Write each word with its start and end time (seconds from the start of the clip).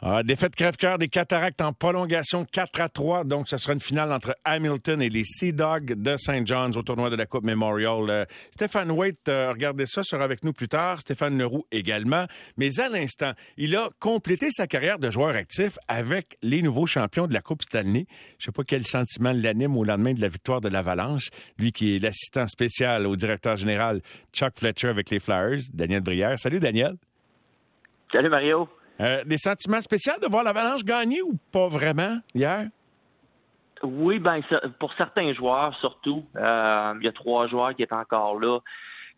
Ah, 0.00 0.22
défaite 0.22 0.54
crève-cœur 0.54 0.96
des 0.96 1.08
Cataractes 1.08 1.60
en 1.60 1.72
prolongation 1.72 2.44
4 2.44 2.80
à 2.80 2.88
3. 2.88 3.24
Donc, 3.24 3.48
ce 3.48 3.58
sera 3.58 3.72
une 3.72 3.80
finale 3.80 4.12
entre 4.12 4.36
Hamilton 4.44 5.02
et 5.02 5.08
les 5.08 5.24
Sea 5.24 5.52
Dogs 5.52 5.94
de 5.94 6.16
St. 6.16 6.46
John's 6.46 6.76
au 6.76 6.82
tournoi 6.82 7.10
de 7.10 7.16
la 7.16 7.26
Coupe 7.26 7.42
Memorial. 7.42 8.08
Euh, 8.08 8.24
Stéphane 8.52 8.92
Waite, 8.92 9.28
euh, 9.28 9.50
regardez 9.50 9.86
ça, 9.86 10.04
sera 10.04 10.22
avec 10.22 10.44
nous 10.44 10.52
plus 10.52 10.68
tard. 10.68 11.00
Stéphane 11.00 11.36
Leroux 11.36 11.64
également. 11.72 12.26
Mais 12.56 12.78
à 12.78 12.88
l'instant, 12.88 13.32
il 13.56 13.74
a 13.74 13.90
complété 13.98 14.52
sa 14.52 14.68
carrière 14.68 15.00
de 15.00 15.10
joueur 15.10 15.34
actif 15.34 15.80
avec 15.88 16.38
les 16.42 16.62
nouveaux 16.62 16.86
champions 16.86 17.26
de 17.26 17.34
la 17.34 17.40
Coupe 17.40 17.64
Stanley. 17.64 18.06
Je 18.38 18.44
sais 18.44 18.52
pas 18.52 18.62
quel 18.62 18.86
sentiment 18.86 19.32
l'anime 19.34 19.76
au 19.76 19.82
lendemain 19.82 20.14
de 20.14 20.20
la 20.20 20.28
victoire 20.28 20.60
de 20.60 20.68
l'Avalanche. 20.68 21.30
Lui 21.58 21.72
qui 21.72 21.96
est 21.96 21.98
l'assistant 21.98 22.46
spécial 22.46 23.04
au 23.04 23.16
directeur 23.16 23.56
général 23.56 24.00
Chuck 24.32 24.52
Fletcher 24.56 24.90
avec 24.90 25.10
les 25.10 25.18
Flyers, 25.18 25.62
Daniel 25.72 26.02
Brière. 26.02 26.38
Salut, 26.38 26.60
Daniel. 26.60 26.94
Salut, 28.12 28.28
Mario. 28.28 28.68
Euh, 29.00 29.22
des 29.24 29.38
sentiments 29.38 29.80
spéciaux 29.80 30.14
de 30.20 30.26
voir 30.26 30.42
l'Avalanche 30.42 30.84
gagner 30.84 31.22
ou 31.22 31.34
pas 31.52 31.68
vraiment 31.68 32.18
hier? 32.34 32.66
Oui, 33.84 34.18
ben 34.18 34.40
pour 34.80 34.92
certains 34.94 35.32
joueurs 35.34 35.76
surtout. 35.78 36.24
Euh, 36.36 36.94
il 37.00 37.04
y 37.04 37.08
a 37.08 37.12
trois 37.12 37.46
joueurs 37.46 37.74
qui 37.76 37.84
étaient 37.84 37.94
encore 37.94 38.40
là. 38.40 38.58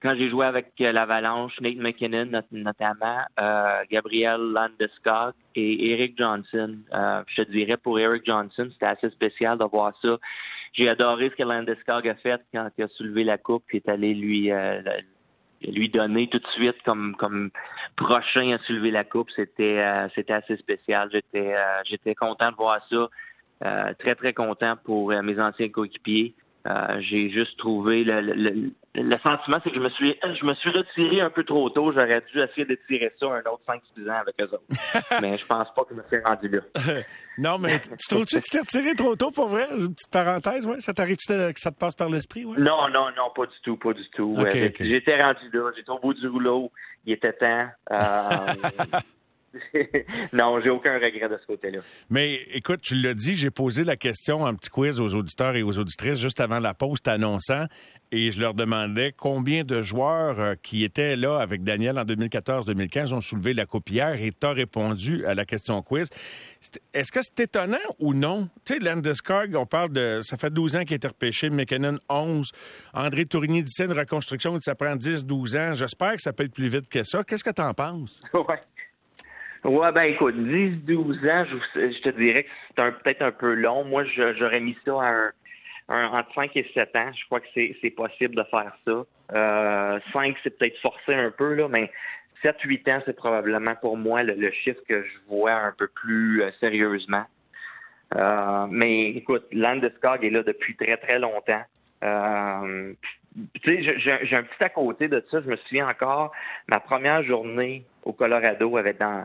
Quand 0.03 0.15
j'ai 0.17 0.31
joué 0.31 0.47
avec 0.47 0.73
l'Avalanche, 0.79 1.59
Nate 1.61 1.77
McKinnon 1.77 2.43
notamment, 2.53 3.21
euh, 3.39 3.83
Gabriel 3.91 4.41
Landeskog 4.41 5.33
et 5.55 5.93
Eric 5.93 6.17
Johnson. 6.19 6.79
je 6.93 7.43
te 7.43 7.51
dirais 7.51 7.77
pour 7.77 7.99
Eric 7.99 8.25
Johnson, 8.27 8.69
c'était 8.73 8.87
assez 8.87 9.11
spécial 9.11 9.59
de 9.59 9.65
voir 9.65 9.93
ça. 10.03 10.19
J'ai 10.73 10.89
adoré 10.89 11.31
ce 11.31 11.37
que 11.37 11.43
Landeskog 11.43 12.07
a 12.09 12.15
fait 12.17 12.41
quand 12.53 12.69
il 12.79 12.85
a 12.85 12.89
soulevé 12.89 13.25
la 13.25 13.39
coupe 13.39 13.65
et 13.73 13.79
est 13.79 13.89
allé 13.89 14.15
lui 14.15 14.51
lui 15.63 15.89
donner 15.89 16.29
tout 16.29 16.39
de 16.39 16.47
suite 16.49 16.77
comme 16.85 17.15
comme 17.17 17.51
prochain 17.97 18.53
à 18.53 18.59
soulever 18.67 18.91
la 18.91 19.05
coupe, 19.05 19.31
c'était 19.35 19.79
euh, 19.79 20.09
c'était 20.15 20.33
assez 20.33 20.57
spécial. 20.57 21.11
J'étais 21.13 21.55
euh, 21.55 21.81
j'étais 21.85 22.15
content 22.15 22.51
de 22.51 22.57
voir 22.57 22.81
ça. 22.91 23.09
Euh, 23.63 23.93
très 23.99 24.15
très 24.15 24.33
content 24.33 24.77
pour 24.85 25.11
mes 25.11 25.39
anciens 25.39 25.69
coéquipiers. 25.69 26.35
j'ai 27.01 27.29
juste 27.31 27.59
trouvé 27.59 28.05
le, 28.05 28.21
le, 28.21 28.73
le 28.95 29.17
sentiment, 29.19 29.59
c'est 29.63 29.71
que 29.71 29.77
je 29.77 29.81
me 29.81 29.91
suis 29.91 30.19
je 30.23 30.45
me 30.45 30.55
suis 30.55 30.71
retiré 30.71 31.21
un 31.21 31.31
peu 31.31 31.45
trop 31.45 31.71
tôt. 31.71 31.93
J'aurais 31.93 32.23
dû 32.33 32.41
essayer 32.41 32.65
de 32.65 32.77
tirer 32.89 33.13
ça 33.21 33.27
un 33.27 33.39
autre 33.51 33.63
5-6 33.69 34.11
ans 34.11 34.21
avec 34.21 34.35
eux 34.41 34.53
autres. 34.53 34.65
mais 35.23 35.37
je 35.37 35.47
pense 35.47 35.69
pas 35.75 35.85
que 35.85 35.91
je 35.91 35.95
me 35.95 36.03
suis 36.09 36.19
rendu 36.25 36.49
là. 36.49 37.03
non, 37.39 37.59
mais 37.59 37.81
tu 37.81 38.09
trouves-tu 38.09 38.37
que 38.37 38.43
tu 38.43 38.51
t'es 38.51 38.61
retiré 38.61 38.95
trop 38.97 39.15
tôt 39.15 39.31
pour 39.31 39.49
vrai? 39.49 39.69
Une 39.71 39.95
petite 39.95 40.11
parenthèse, 40.11 40.67
ouais? 40.67 40.81
Ça 40.81 40.93
t'arrive 40.93 41.17
que 41.17 41.61
ça 41.61 41.71
te 41.71 41.79
passe 41.79 41.95
par 41.95 42.09
l'esprit? 42.09 42.45
Ouais? 42.45 42.59
Non, 42.59 42.89
non, 42.89 43.07
non, 43.17 43.31
pas 43.35 43.47
du 43.47 43.61
tout, 43.63 43.77
pas 43.77 43.93
du 43.93 44.09
tout. 44.11 44.33
J'étais 44.81 45.23
rendu 45.23 45.51
là, 45.53 45.71
j'étais 45.77 45.91
au 45.91 45.99
bout 46.01 46.15
du 46.15 46.27
rouleau, 46.27 46.73
il 47.07 47.13
était 47.13 47.33
temps. 47.33 47.69
Euh... 47.93 47.97
non, 50.33 50.61
j'ai 50.61 50.71
aucun 50.71 50.95
regret 50.95 51.29
de 51.29 51.39
ce 51.41 51.47
côté-là. 51.47 51.81
Mais 52.09 52.41
écoute, 52.53 52.81
tu 52.83 52.95
l'as 52.95 53.15
dit, 53.15 53.35
j'ai 53.35 53.51
posé 53.51 53.85
la 53.85 53.97
question, 53.97 54.47
un 54.47 54.55
petit 54.55 54.71
quiz 54.71 55.01
aux 55.01 55.15
auditeurs 55.15 55.57
et 55.57 55.63
aux 55.63 55.79
auditrices 55.79 56.19
juste 56.19 56.41
avant 56.41 56.61
la 56.61 56.75
pause 56.75 57.01
t'annonçant, 57.03 57.67
et 58.13 58.31
je 58.31 58.41
leur 58.41 58.55
demandais 58.55 59.13
combien 59.17 59.65
de 59.65 59.83
joueurs 59.83 60.41
euh, 60.41 60.55
qui 60.61 60.85
étaient 60.85 61.17
là 61.17 61.39
avec 61.39 61.63
Daniel 61.63 61.99
en 61.99 62.05
2014-2015 62.05 63.13
ont 63.13 63.21
soulevé 63.21 63.55
la 63.55 63.67
coupe 63.67 63.89
hier, 63.91 64.21
et 64.21 64.33
t'as 64.33 64.53
répondu 64.53 65.25
à 65.27 65.35
la 65.35 65.45
question 65.45 65.83
quiz. 65.83 66.09
Est-ce 66.93 67.11
que 67.11 67.21
c'est 67.23 67.41
étonnant 67.41 67.79
ou 67.99 68.13
non? 68.13 68.49
Tu 68.65 68.75
sais, 68.75 68.79
Landeskog, 68.81 69.55
on 69.57 69.67
parle 69.67 69.93
de... 69.93 70.21
Ça 70.23 70.37
fait 70.37 70.51
12 70.51 70.77
ans 70.77 70.81
qu'il 70.83 70.93
a 70.93 70.97
été 70.97 71.09
repêché, 71.09 71.51
McKinnon 71.51 71.97
11, 72.09 72.51
André 72.93 73.25
Tourigny 73.27 73.63
dit 73.63 73.73
une 73.83 73.93
reconstruction, 73.93 74.59
ça 74.61 74.75
prend 74.75 74.95
10-12 74.95 75.59
ans. 75.59 75.75
J'espère 75.75 76.17
que 76.17 76.23
ça 76.23 76.33
peut 76.33 76.45
être 76.45 76.53
plus 76.53 76.69
vite 76.69 76.89
que 76.89 77.03
ça. 77.03 77.25
Qu'est-ce 77.25 77.45
que 77.45 77.51
tu 77.51 77.63
en 77.63 77.75
penses? 77.75 78.21
Ouais. 78.51 78.59
Ouais, 79.65 79.93
ben 79.93 80.05
écoute, 80.05 80.37
10-12 80.37 81.31
ans, 81.31 81.45
je, 81.75 82.01
te 82.01 82.09
dirais 82.11 82.45
que 82.45 82.49
c'est 82.77 83.03
peut-être 83.03 83.23
un 83.23 83.33
peu 83.33 83.53
long. 83.53 83.85
Moi, 83.85 84.05
j'aurais 84.05 84.61
mis 84.61 84.77
ça 84.87 84.93
à 85.03 85.31
un, 85.91 86.07
entre 86.07 86.33
5 86.35 86.57
et 86.57 86.71
7 86.73 86.97
ans. 86.97 87.11
Je 87.15 87.25
crois 87.27 87.41
que 87.41 87.47
c'est 87.55 87.91
possible 87.91 88.37
de 88.37 88.45
faire 88.45 88.73
ça. 88.87 89.05
Euh, 89.37 90.01
5, 90.15 90.37
c'est 90.43 90.59
peut-être 90.59 90.79
forcé 90.81 91.13
un 91.13 91.31
peu, 91.31 91.55
là, 91.55 91.69
mais 91.69 91.91
7-8 92.43 92.91
ans, 92.91 93.03
c'est 93.05 93.17
probablement 93.17 93.75
pour 93.75 93.99
moi 93.99 94.23
le, 94.23 94.51
chiffre 94.51 94.81
que 94.89 95.03
je 95.03 95.19
vois 95.29 95.53
un 95.53 95.73
peu 95.73 95.89
plus 95.89 96.43
euh, 96.43 96.51
sérieusement. 96.59 97.25
Euh, 98.17 98.67
mais 98.71 99.11
écoute, 99.11 99.47
Landeskog 99.53 100.25
est 100.25 100.31
là 100.31 100.43
depuis 100.43 100.75
très, 100.75 100.97
très 100.97 101.19
longtemps. 101.19 101.63
Euh, 102.03 102.95
tu 103.35 103.85
sais, 103.85 103.99
j'ai 103.99 104.37
un 104.37 104.43
petit 104.43 104.65
à 104.65 104.69
côté 104.69 105.09
de 105.09 105.25
ça. 105.31 105.41
Je 105.41 105.49
me 105.49 105.57
souviens 105.57 105.89
encore, 105.89 106.33
ma 106.69 106.81
première 106.81 107.23
journée 107.23 107.85
au 108.05 108.13
Colorado, 108.13 108.79
dans, 108.99 109.25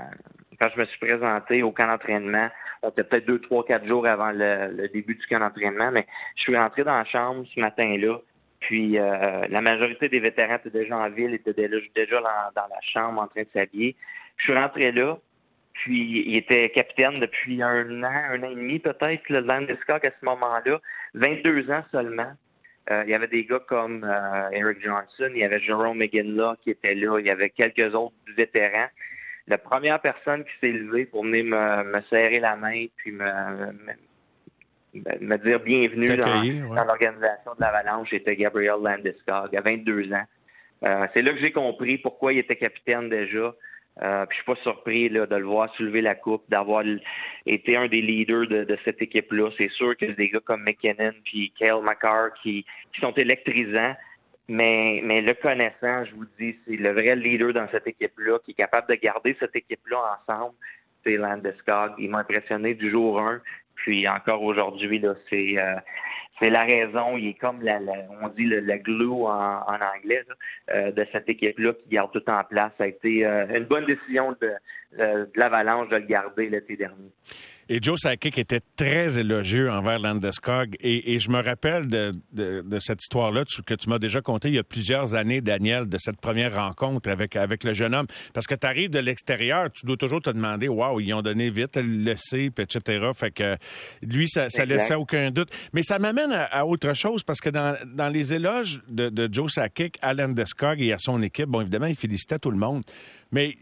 quand 0.59 0.69
je 0.75 0.79
me 0.79 0.85
suis 0.85 0.99
présenté 0.99 1.63
au 1.63 1.71
camp 1.71 1.87
d'entraînement, 1.87 2.49
on 2.83 2.89
était 2.89 3.03
peut-être 3.03 3.25
deux, 3.25 3.39
trois, 3.39 3.65
quatre 3.65 3.87
jours 3.87 4.07
avant 4.07 4.31
le, 4.31 4.87
début 4.89 5.15
du 5.15 5.25
camp 5.27 5.39
d'entraînement, 5.39 5.91
mais 5.91 6.05
je 6.35 6.43
suis 6.43 6.57
rentré 6.57 6.83
dans 6.83 6.97
la 6.97 7.05
chambre 7.05 7.45
ce 7.53 7.59
matin-là. 7.59 8.19
Puis 8.59 8.97
euh, 8.97 9.41
la 9.49 9.61
majorité 9.61 10.09
des 10.09 10.19
vétérans 10.19 10.55
étaient 10.55 10.69
déjà 10.69 10.97
en 10.97 11.09
ville, 11.09 11.33
étaient 11.33 11.53
déjà, 11.53 12.21
dans, 12.21 12.67
la 12.67 12.81
chambre 12.81 13.21
en 13.21 13.27
train 13.27 13.43
de 13.43 13.47
s'habiller. 13.53 13.95
Je 14.37 14.43
suis 14.43 14.53
rentré 14.53 14.91
là, 14.91 15.17
puis 15.73 16.23
il 16.27 16.35
était 16.35 16.69
capitaine 16.69 17.19
depuis 17.19 17.61
un 17.61 18.03
an, 18.03 18.23
un 18.31 18.43
an 18.43 18.49
et 18.49 18.55
demi 18.55 18.79
peut-être, 18.79 19.29
le 19.29 19.41
Landeskog 19.41 20.05
à 20.05 20.09
ce 20.09 20.25
moment-là, 20.25 20.79
22 21.15 21.71
ans 21.71 21.83
seulement. 21.91 22.33
Euh, 22.91 23.03
il 23.05 23.09
y 23.09 23.15
avait 23.15 23.27
des 23.27 23.45
gars 23.45 23.61
comme 23.67 24.03
euh, 24.03 24.49
Eric 24.51 24.83
Johnson, 24.83 25.29
il 25.31 25.39
y 25.39 25.43
avait 25.43 25.59
Jerome 25.59 25.97
McGinley 25.97 26.53
qui 26.61 26.69
était 26.69 26.93
là, 26.93 27.19
il 27.19 27.25
y 27.25 27.31
avait 27.31 27.49
quelques 27.49 27.95
autres 27.95 28.13
vétérans. 28.37 28.89
La 29.47 29.57
première 29.57 29.99
personne 29.99 30.43
qui 30.43 30.51
s'est 30.61 30.71
levée 30.71 31.05
pour 31.05 31.23
venir 31.23 31.45
me, 31.45 32.01
serrer 32.09 32.39
la 32.39 32.55
main 32.55 32.85
puis 32.97 33.11
me, 33.11 33.71
me, 34.93 35.37
dire 35.37 35.59
bienvenue 35.61 36.15
dans, 36.17 36.83
l'organisation 36.83 37.53
de 37.55 37.61
l'Avalanche, 37.61 38.13
était 38.13 38.35
Gabriel 38.35 38.75
Landeskog, 38.83 39.55
à 39.55 39.61
22 39.61 40.13
ans. 40.13 40.25
Euh, 40.85 41.07
c'est 41.13 41.21
là 41.21 41.31
que 41.31 41.39
j'ai 41.39 41.51
compris 41.51 41.97
pourquoi 41.97 42.33
il 42.33 42.39
était 42.39 42.55
capitaine 42.55 43.09
déjà. 43.09 43.53
Euh, 44.03 44.25
puis 44.25 44.37
je 44.37 44.43
suis 44.43 44.53
pas 44.53 44.61
surpris 44.61 45.09
là, 45.09 45.25
de 45.25 45.35
le 45.35 45.45
voir 45.45 45.73
soulever 45.75 46.01
la 46.01 46.15
coupe, 46.15 46.43
d'avoir 46.49 46.83
été 47.45 47.77
un 47.77 47.87
des 47.87 48.01
leaders 48.01 48.47
de, 48.47 48.77
cette 48.83 49.01
équipe-là. 49.01 49.49
C'est 49.57 49.71
sûr 49.71 49.95
que 49.95 50.05
des 50.05 50.29
gars 50.29 50.41
comme 50.43 50.63
McKinnon 50.63 51.13
puis 51.23 51.53
Kale 51.57 51.81
McCarr 51.81 52.33
qui, 52.41 52.65
qui 52.93 53.01
sont 53.01 53.13
électrisants, 53.13 53.95
mais, 54.47 55.01
mais 55.03 55.21
le 55.21 55.33
connaissant, 55.33 56.05
je 56.05 56.13
vous 56.13 56.25
dis, 56.37 56.57
c'est 56.67 56.75
le 56.75 56.91
vrai 56.91 57.15
leader 57.15 57.53
dans 57.53 57.67
cette 57.71 57.87
équipe-là 57.87 58.39
qui 58.43 58.51
est 58.51 58.55
capable 58.55 58.89
de 58.89 58.95
garder 58.95 59.35
cette 59.39 59.55
équipe-là 59.55 60.19
ensemble. 60.19 60.55
C'est 61.05 61.15
Landeskog. 61.17 61.93
Il 61.97 62.09
m'a 62.09 62.19
impressionné 62.19 62.73
du 62.73 62.91
jour 62.91 63.21
1. 63.21 63.41
Puis 63.75 64.07
encore 64.07 64.41
aujourd'hui, 64.43 64.99
là, 64.99 65.15
c'est 65.29 65.55
euh, 65.57 65.75
c'est 66.39 66.49
la 66.49 66.63
raison, 66.63 67.17
il 67.17 67.29
est 67.29 67.33
comme 67.33 67.61
la, 67.61 67.79
on 68.21 68.27
dit 68.29 68.43
le, 68.43 68.59
la 68.59 68.77
glue 68.77 69.23
en, 69.23 69.61
anglais 69.67 70.23
euh, 70.71 70.91
de 70.91 71.05
cette 71.11 71.29
équipe-là 71.29 71.73
qui 71.73 71.89
garde 71.89 72.11
tout 72.11 72.29
en 72.29 72.43
place. 72.43 72.71
Ça 72.77 72.83
a 72.83 72.87
été 72.87 73.25
euh, 73.25 73.45
une 73.55 73.63
bonne 73.63 73.85
décision 73.85 74.35
de, 74.41 74.51
de 74.97 75.29
l'Avalanche 75.35 75.89
de 75.89 75.97
le 75.97 76.05
garder 76.05 76.49
l'été 76.49 76.75
dernier. 76.75 77.11
Et 77.67 77.79
Joe 77.81 77.99
Sakic 77.99 78.37
était 78.37 78.61
très 78.75 79.17
élogieux 79.17 79.71
envers 79.71 79.97
Landeskog. 79.97 80.75
Et, 80.81 81.15
et 81.15 81.19
je 81.19 81.31
me 81.31 81.41
rappelle 81.41 81.87
de, 81.87 82.13
de, 82.31 82.61
de 82.61 82.79
cette 82.79 83.01
histoire-là 83.01 83.43
que 83.65 83.73
tu 83.73 83.89
m'as 83.89 83.97
déjà 83.97 84.21
conté 84.21 84.49
il 84.49 84.53
y 84.53 84.59
a 84.59 84.63
plusieurs 84.63 85.15
années, 85.15 85.41
Daniel, 85.41 85.89
de 85.89 85.97
cette 85.97 86.21
première 86.21 86.53
rencontre 86.53 87.09
avec, 87.09 87.35
avec 87.35 87.63
le 87.63 87.73
jeune 87.73 87.95
homme. 87.95 88.05
Parce 88.33 88.45
que 88.45 88.53
tu 88.53 88.67
arrives 88.67 88.91
de 88.91 88.99
l'extérieur, 88.99 89.71
tu 89.71 89.87
dois 89.87 89.97
toujours 89.97 90.21
te 90.21 90.29
demander, 90.29 90.67
waouh, 90.67 90.99
ils 90.99 91.11
ont 91.15 91.23
donné 91.23 91.49
vite 91.49 91.75
le 91.81 92.13
C, 92.17 92.51
etc. 92.55 93.09
Fait 93.15 93.31
que 93.31 93.55
lui, 94.03 94.29
ça, 94.29 94.51
ça 94.51 94.63
laissait 94.63 94.93
aucun 94.93 95.31
doute. 95.31 95.49
Mais 95.73 95.81
ça 95.81 95.97
m'amène 95.97 96.33
à, 96.33 96.67
autre 96.67 96.93
chose 96.93 97.23
parce 97.23 97.41
que 97.41 97.49
dans, 97.49 97.75
dans 97.95 98.09
les 98.09 98.31
éloges 98.31 98.79
de, 98.87 99.09
de 99.09 99.27
Joe 99.33 99.51
Sakic 99.51 99.97
à 100.03 100.13
Landeskog 100.13 100.79
et 100.81 100.93
à 100.93 100.99
son 100.99 101.19
équipe, 101.23 101.47
bon, 101.47 101.61
évidemment, 101.61 101.87
il 101.87 101.95
félicitait 101.95 102.37
tout 102.37 102.51
le 102.51 102.59
monde. 102.59 102.83
Mais 103.31 103.55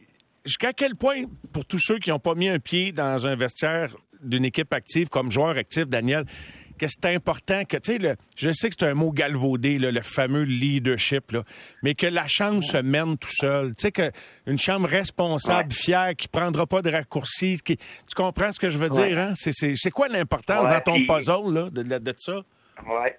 jusqu'à 0.46 0.74
quel 0.74 0.96
point, 0.96 1.24
pour 1.52 1.66
tous 1.66 1.80
ceux 1.80 2.00
qui 2.00 2.10
n'ont 2.10 2.20
pas 2.20 2.36
mis 2.36 2.50
un 2.50 2.60
pied 2.60 2.92
dans 2.92 3.26
un 3.28 3.36
vestiaire 3.36 3.96
d'une 4.22 4.46
équipe 4.46 4.74
active 4.74 5.10
comme 5.10 5.32
joueur 5.32 5.58
actif, 5.58 5.86
Daniel, 5.86 6.26
que 6.78 6.88
c'est 6.88 7.14
important 7.14 7.66
que, 7.66 7.78
tu 7.78 7.98
sais, 7.98 8.16
je 8.36 8.52
sais 8.52 8.70
que 8.70 8.76
c'est 8.80 8.88
un 8.88 8.94
mot 8.94 9.12
galvaudé, 9.12 9.78
le 9.78 10.02
fameux 10.02 10.44
leadership, 10.44 11.32
là, 11.32 11.44
mais 11.84 11.94
que 11.94 12.08
la 12.08 12.28
chambre 12.28 12.64
se 12.64 12.78
mène 12.78 13.18
tout 13.18 13.32
seul. 13.32 13.76
Tu 13.76 13.82
sais, 13.82 13.92
qu'une 13.92 14.58
chambre 14.58 14.88
responsable, 14.88 15.72
fière, 15.72 16.16
qui 16.16 16.28
prendra 16.28 16.66
pas 16.66 16.82
de 16.82 16.92
raccourcis. 16.92 17.60
Qui, 17.64 17.78
tu 17.78 18.16
comprends 18.16 18.52
ce 18.52 18.60
que 18.60 18.70
je 18.70 18.78
veux 18.78 18.90
dire, 18.90 19.20
hein? 19.20 19.34
C'est 19.36 19.92
quoi 19.92 20.08
l'importance 20.08 20.68
dans 20.68 20.82
ton 20.82 21.06
puzzle, 21.06 21.54
là, 21.54 21.70
de, 21.70 21.84
de, 21.84 22.14
ça? 22.18 22.42
Oui. 22.86 23.10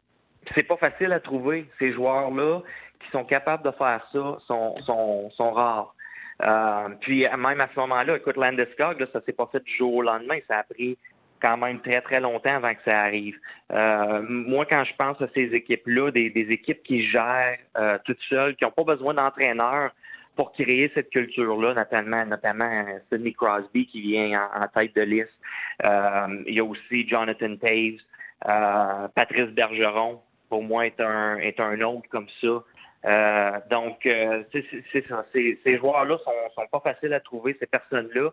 C'est 0.54 0.64
pas 0.64 0.76
facile 0.76 1.12
à 1.12 1.20
trouver. 1.20 1.66
Ces 1.78 1.92
joueurs-là 1.92 2.60
qui 3.00 3.10
sont 3.12 3.24
capables 3.24 3.64
de 3.64 3.70
faire 3.70 4.06
ça 4.12 4.38
sont, 4.46 4.74
sont, 4.84 5.30
sont 5.30 5.52
rares. 5.52 5.94
Euh, 6.42 6.88
puis 7.00 7.22
même 7.22 7.60
à 7.60 7.68
ce 7.74 7.80
moment-là, 7.80 8.16
écoute, 8.16 8.36
Landeskog, 8.36 9.00
là, 9.00 9.06
ça 9.12 9.20
s'est 9.24 9.32
pas 9.32 9.48
fait 9.52 9.62
du 9.62 9.76
jour 9.76 9.94
au 9.94 10.02
lendemain. 10.02 10.38
Ça 10.48 10.58
a 10.58 10.62
pris 10.64 10.98
quand 11.40 11.56
même 11.58 11.80
très, 11.80 12.00
très 12.00 12.20
longtemps 12.20 12.56
avant 12.56 12.74
que 12.74 12.80
ça 12.86 13.00
arrive. 13.02 13.38
Euh, 13.72 14.22
moi, 14.28 14.64
quand 14.64 14.84
je 14.84 14.94
pense 14.96 15.20
à 15.20 15.28
ces 15.34 15.54
équipes-là, 15.54 16.10
des, 16.10 16.46
équipes 16.50 16.82
qui 16.82 17.06
gèrent 17.06 17.58
euh, 17.76 17.98
toutes 18.04 18.20
seules, 18.30 18.56
qui 18.56 18.64
n'ont 18.64 18.70
pas 18.70 18.84
besoin 18.84 19.14
d'entraîneurs 19.14 19.90
pour 20.36 20.52
créer 20.52 20.90
cette 20.94 21.10
culture-là, 21.10 21.74
notamment, 21.74 22.24
notamment 22.24 22.86
Sidney 23.10 23.32
Crosby 23.34 23.86
qui 23.86 24.00
vient 24.00 24.48
en, 24.54 24.66
tête 24.68 24.94
de 24.96 25.02
liste. 25.02 25.38
Euh, 25.84 26.42
il 26.46 26.56
y 26.56 26.60
a 26.60 26.64
aussi 26.64 27.06
Jonathan 27.08 27.56
Taves, 27.56 28.00
euh, 28.48 29.08
Patrice 29.14 29.50
Bergeron, 29.50 30.20
pour 30.48 30.62
moi, 30.62 30.86
est 30.86 31.00
un, 31.00 31.36
est 31.36 31.60
un 31.60 31.80
autre 31.82 32.08
comme 32.10 32.26
ça. 32.40 32.62
Euh, 33.04 33.58
donc, 33.70 34.06
euh, 34.06 34.42
c'est 34.52 35.06
ça. 35.08 35.24
Ces, 35.32 35.78
joueurs-là 35.78 36.18
sont, 36.24 36.32
sont 36.54 36.66
pas 36.70 36.80
faciles 36.80 37.12
à 37.12 37.20
trouver, 37.20 37.56
ces 37.60 37.66
personnes-là. 37.66 38.30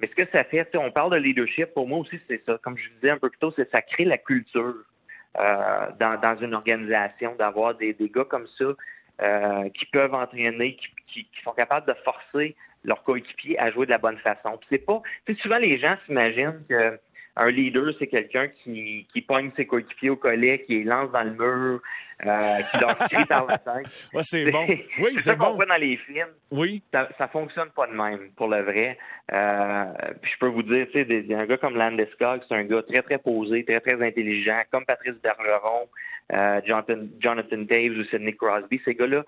Mais 0.00 0.08
ce 0.08 0.14
que 0.14 0.30
ça 0.32 0.44
fait, 0.44 0.66
on 0.76 0.90
parle 0.90 1.12
de 1.12 1.16
leadership, 1.16 1.74
pour 1.74 1.86
moi 1.86 1.98
aussi, 1.98 2.18
c'est 2.28 2.42
ça. 2.44 2.58
Comme 2.62 2.76
je 2.76 2.88
disais 3.00 3.10
un 3.10 3.18
peu 3.18 3.30
plus 3.30 3.38
tôt, 3.38 3.52
c'est 3.56 3.70
ça 3.70 3.82
crée 3.82 4.04
la 4.04 4.18
culture 4.18 4.74
euh, 5.40 5.86
dans, 5.98 6.36
une 6.40 6.54
organisation, 6.54 7.34
d'avoir 7.36 7.74
des, 7.74 7.94
gars 8.14 8.24
comme 8.24 8.46
ça 8.58 8.66
qui 9.74 9.86
peuvent 9.86 10.14
entraîner, 10.14 10.74
qui, 10.74 10.88
qui, 11.06 11.24
qui, 11.24 11.42
sont 11.44 11.52
capables 11.52 11.86
de 11.86 11.94
forcer 12.04 12.56
leurs 12.84 13.04
coéquipiers 13.04 13.56
à 13.60 13.70
jouer 13.70 13.86
de 13.86 13.92
la 13.92 13.98
bonne 13.98 14.18
façon. 14.18 14.58
c'est 14.68 14.78
pas, 14.78 15.00
souvent 15.40 15.58
les 15.58 15.78
gens 15.78 15.96
s'imaginent 16.06 16.60
que 16.68 16.98
un 17.36 17.50
leader, 17.50 17.94
c'est 17.98 18.08
quelqu'un 18.08 18.48
qui, 18.48 19.06
qui 19.12 19.22
pogne 19.22 19.50
ses 19.56 19.66
coéquipiers 19.66 20.10
au 20.10 20.16
collet, 20.16 20.64
qui 20.66 20.78
les 20.78 20.84
lance 20.84 21.10
dans 21.12 21.22
le 21.22 21.30
mur, 21.30 21.80
euh, 22.26 22.62
qui 22.70 22.78
leur 22.78 22.98
crie 23.10 23.24
par 23.24 23.46
la 23.46 23.58
tête. 23.58 24.10
Ouais, 24.12 24.22
c'est 24.22 24.50
bon. 24.50 24.66
Oui, 24.98 25.14
c'est 25.18 25.36
bon. 25.36 25.46
qu'on 25.46 25.54
voit 25.54 25.66
dans 25.66 25.76
les 25.76 25.96
films. 25.96 26.28
Oui. 26.50 26.82
Ça, 26.92 27.08
ça 27.16 27.28
fonctionne 27.28 27.70
pas 27.70 27.86
de 27.86 27.92
même, 27.92 28.30
pour 28.36 28.48
le 28.48 28.62
vrai. 28.62 28.98
Euh, 29.32 29.84
puis 30.20 30.32
je 30.34 30.38
peux 30.38 30.48
vous 30.48 30.62
dire, 30.62 30.86
tu 30.92 31.04
sais, 31.04 31.34
un 31.34 31.46
gars 31.46 31.56
comme 31.56 31.76
Landeskog, 31.76 32.42
c'est 32.48 32.54
un 32.54 32.64
gars 32.64 32.82
très, 32.82 33.02
très 33.02 33.18
posé, 33.18 33.64
très, 33.64 33.80
très 33.80 34.06
intelligent, 34.06 34.60
comme 34.70 34.84
Patrice 34.84 35.16
Bergeron, 35.22 35.88
euh, 36.34 36.60
Jonathan, 36.66 36.98
Jonathan 37.18 37.58
Daves 37.58 37.98
ou 37.98 38.04
Sidney 38.04 38.34
Crosby. 38.34 38.80
Ces 38.84 38.94
gars-là, 38.94 39.24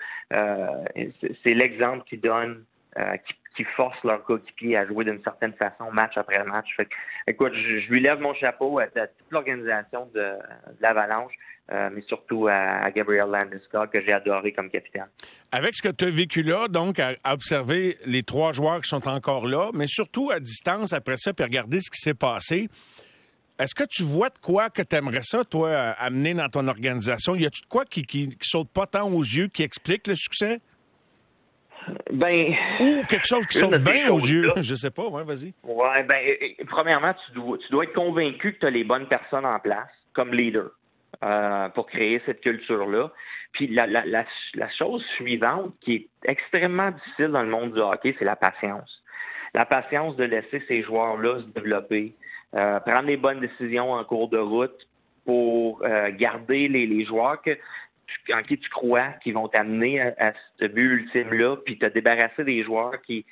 c'est 1.42 1.54
l'exemple 1.54 2.04
qu'ils 2.06 2.20
donnent, 2.20 2.64
euh, 2.98 3.16
qui 3.16 3.34
qui 3.56 3.64
forcent 3.76 4.02
leur 4.04 4.24
coéquipier 4.24 4.76
à 4.76 4.86
jouer 4.86 5.04
d'une 5.04 5.22
certaine 5.22 5.52
façon, 5.54 5.90
match 5.92 6.16
après 6.16 6.42
match. 6.44 6.68
Fait 6.76 6.88
écoute, 7.26 7.52
je, 7.54 7.88
lui 7.90 8.00
lève 8.00 8.20
mon 8.20 8.34
chapeau 8.34 8.78
à, 8.78 8.86
toute 8.86 9.30
l'organisation 9.30 10.10
de, 10.14 10.32
l'Avalanche, 10.80 11.32
euh, 11.72 11.88
mais 11.92 12.02
surtout 12.02 12.48
à, 12.48 12.90
Gabriel 12.90 13.26
Landeskog, 13.26 13.90
que 13.90 14.00
j'ai 14.04 14.12
adoré 14.12 14.52
comme 14.52 14.70
capitaine. 14.70 15.06
Avec 15.52 15.74
ce 15.74 15.82
que 15.82 15.92
tu 15.92 16.04
as 16.04 16.10
vécu 16.10 16.42
là, 16.42 16.68
donc, 16.68 16.98
à, 16.98 17.14
observer 17.32 17.96
les 18.04 18.22
trois 18.22 18.52
joueurs 18.52 18.80
qui 18.80 18.88
sont 18.88 19.06
encore 19.08 19.46
là, 19.46 19.70
mais 19.72 19.86
surtout 19.86 20.30
à 20.30 20.40
distance 20.40 20.92
après 20.92 21.16
ça, 21.16 21.32
puis 21.32 21.44
regarder 21.44 21.80
ce 21.80 21.90
qui 21.90 22.00
s'est 22.00 22.14
passé, 22.14 22.68
est-ce 23.58 23.74
que 23.74 23.84
tu 23.88 24.02
vois 24.02 24.30
de 24.30 24.38
quoi 24.38 24.68
que 24.68 24.82
tu 24.82 24.96
aimerais 24.96 25.22
ça, 25.22 25.44
toi, 25.44 25.70
amener 25.72 26.34
dans 26.34 26.48
ton 26.48 26.66
organisation? 26.66 27.36
Y 27.36 27.46
a-tu 27.46 27.62
de 27.62 27.68
quoi 27.68 27.84
qui, 27.84 28.02
qui, 28.02 28.30
qui 28.30 28.48
saute 28.48 28.68
pas 28.70 28.86
tant 28.86 29.08
aux 29.08 29.22
yeux, 29.22 29.46
qui 29.46 29.62
explique 29.62 30.08
le 30.08 30.16
succès? 30.16 30.60
Ben. 32.12 32.54
Ou 32.80 33.02
quelque 33.08 33.26
chose 33.26 33.46
qui 33.46 33.58
saute 33.58 33.74
bien 33.76 34.10
aux 34.10 34.20
yeux. 34.20 34.52
Je 34.56 34.74
sais 34.74 34.90
pas, 34.90 35.06
ouais, 35.08 35.24
vas-y. 35.24 35.52
Ouais, 35.64 36.02
ben, 36.04 36.20
premièrement, 36.68 37.14
tu 37.26 37.32
dois, 37.32 37.58
tu 37.58 37.68
dois 37.70 37.84
être 37.84 37.92
convaincu 37.92 38.54
que 38.54 38.60
tu 38.60 38.66
as 38.66 38.70
les 38.70 38.84
bonnes 38.84 39.06
personnes 39.06 39.46
en 39.46 39.58
place 39.58 39.88
comme 40.12 40.32
leader 40.32 40.70
euh, 41.22 41.68
pour 41.70 41.86
créer 41.86 42.20
cette 42.26 42.40
culture-là. 42.40 43.10
Puis 43.52 43.68
la, 43.68 43.86
la, 43.86 44.04
la, 44.04 44.24
la, 44.54 44.68
chose 44.70 45.04
suivante 45.16 45.74
qui 45.80 45.94
est 45.94 46.08
extrêmement 46.24 46.90
difficile 46.90 47.28
dans 47.28 47.42
le 47.42 47.48
monde 47.48 47.72
du 47.72 47.80
hockey, 47.80 48.14
c'est 48.18 48.24
la 48.24 48.36
patience. 48.36 49.02
La 49.54 49.64
patience 49.64 50.16
de 50.16 50.24
laisser 50.24 50.62
ces 50.66 50.82
joueurs-là 50.82 51.40
se 51.40 51.60
développer, 51.60 52.14
euh, 52.56 52.80
prendre 52.80 53.06
les 53.06 53.16
bonnes 53.16 53.40
décisions 53.40 53.92
en 53.92 54.02
cours 54.04 54.28
de 54.28 54.38
route 54.38 54.76
pour 55.24 55.82
euh, 55.84 56.10
garder 56.18 56.68
les, 56.68 56.86
les 56.86 57.04
joueurs 57.04 57.40
que 57.42 57.56
en 58.34 58.42
qui 58.42 58.58
tu 58.58 58.68
crois, 58.70 59.08
qui 59.22 59.32
vont 59.32 59.48
t'amener 59.48 60.00
à, 60.00 60.32
ce 60.58 60.66
but 60.66 61.02
ultime-là, 61.02 61.56
puis 61.64 61.78
te 61.78 61.86
débarrasser 61.86 62.44
des 62.44 62.62
joueurs 62.62 63.00
qui 63.02 63.24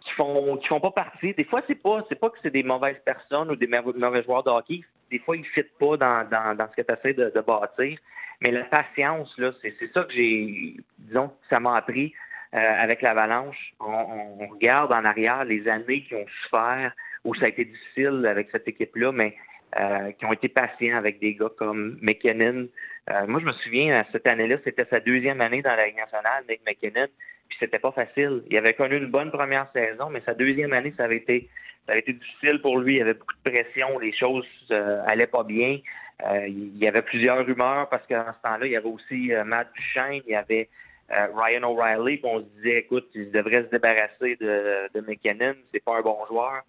qui 0.00 0.12
font 0.14 0.56
qui 0.56 0.66
font 0.66 0.80
pas 0.80 0.90
partie. 0.90 1.32
Des 1.34 1.44
fois, 1.44 1.62
c'est 1.66 1.80
pas 1.80 2.04
c'est 2.08 2.18
pas 2.18 2.30
que 2.30 2.38
c'est 2.42 2.50
des 2.50 2.62
mauvaises 2.62 3.00
personnes 3.04 3.50
ou 3.50 3.56
des 3.56 3.68
mauvais 3.68 4.22
joueurs 4.22 4.42
de 4.42 4.50
hockey. 4.50 4.82
Des 5.10 5.18
fois, 5.20 5.36
ils 5.36 5.42
ne 5.42 5.62
pas 5.78 5.96
dans, 5.96 6.56
dans, 6.56 6.68
ce 6.70 6.74
que 6.74 6.82
tu 6.82 6.94
essaies 6.94 7.14
de, 7.14 7.30
de, 7.34 7.40
bâtir. 7.40 7.98
Mais 8.40 8.50
la 8.50 8.64
patience, 8.64 9.32
là, 9.36 9.52
c'est, 9.60 9.74
c'est 9.78 9.92
ça 9.92 10.04
que 10.04 10.12
j'ai 10.12 10.76
disons 10.98 11.28
que 11.28 11.34
ça 11.50 11.60
m'a 11.60 11.76
appris 11.76 12.14
euh, 12.54 12.58
avec 12.58 13.02
l'Avalanche. 13.02 13.74
On, 13.78 14.36
on, 14.40 14.46
regarde 14.48 14.92
en 14.92 15.04
arrière 15.04 15.44
les 15.44 15.68
années 15.68 16.02
qui 16.02 16.14
ont 16.14 16.26
souffert, 16.42 16.92
où 17.24 17.34
ça 17.34 17.46
a 17.46 17.48
été 17.48 17.66
difficile 17.66 18.26
avec 18.26 18.48
cette 18.50 18.66
équipe-là, 18.66 19.12
mais 19.12 19.36
euh, 19.80 20.12
qui 20.12 20.24
ont 20.26 20.32
été 20.32 20.48
patients 20.48 20.96
avec 20.96 21.18
des 21.18 21.34
gars 21.34 21.50
comme 21.56 21.98
McKinnon, 22.02 22.68
euh, 23.10 23.26
moi, 23.26 23.40
je 23.40 23.46
me 23.46 23.52
souviens, 23.52 24.04
cette 24.12 24.26
année-là, 24.28 24.56
c'était 24.64 24.86
sa 24.88 25.00
deuxième 25.00 25.40
année 25.40 25.62
dans 25.62 25.74
la 25.74 25.86
Ligue 25.86 25.96
nationale, 25.96 26.44
Nick 26.48 26.60
McKinnon, 26.66 27.08
puis 27.48 27.58
c'était 27.58 27.80
pas 27.80 27.90
facile. 27.90 28.42
Il 28.48 28.56
avait 28.56 28.74
connu 28.74 28.96
une 28.96 29.10
bonne 29.10 29.32
première 29.32 29.66
saison, 29.72 30.08
mais 30.08 30.22
sa 30.24 30.34
deuxième 30.34 30.72
année, 30.72 30.94
ça 30.96 31.04
avait 31.04 31.16
été 31.16 31.48
ça 31.86 31.92
avait 31.92 32.00
été 32.00 32.12
difficile 32.12 32.60
pour 32.60 32.78
lui. 32.78 32.96
Il 32.96 33.02
avait 33.02 33.14
beaucoup 33.14 33.34
de 33.44 33.50
pression, 33.50 33.98
les 33.98 34.12
choses 34.12 34.46
euh, 34.70 35.02
allaient 35.08 35.26
pas 35.26 35.42
bien. 35.42 35.80
Euh, 36.24 36.46
il 36.46 36.78
y 36.78 36.86
avait 36.86 37.02
plusieurs 37.02 37.44
rumeurs 37.44 37.88
parce 37.88 38.06
qu'en 38.06 38.32
ce 38.32 38.48
temps-là, 38.48 38.66
il 38.66 38.72
y 38.72 38.76
avait 38.76 38.88
aussi 38.88 39.32
Matt 39.44 39.72
Duchesne, 39.74 40.22
il 40.26 40.32
y 40.32 40.36
avait 40.36 40.68
Ryan 41.10 41.64
O'Reilly, 41.64 42.20
on 42.22 42.38
se 42.38 42.44
disait, 42.56 42.78
écoute, 42.78 43.08
il 43.14 43.32
devrait 43.32 43.64
se 43.64 43.70
débarrasser 43.70 44.36
de, 44.36 44.88
de 44.94 45.00
McKinnon, 45.00 45.54
c'est 45.72 45.82
pas 45.84 45.96
un 45.96 46.02
bon 46.02 46.24
joueur. 46.28 46.62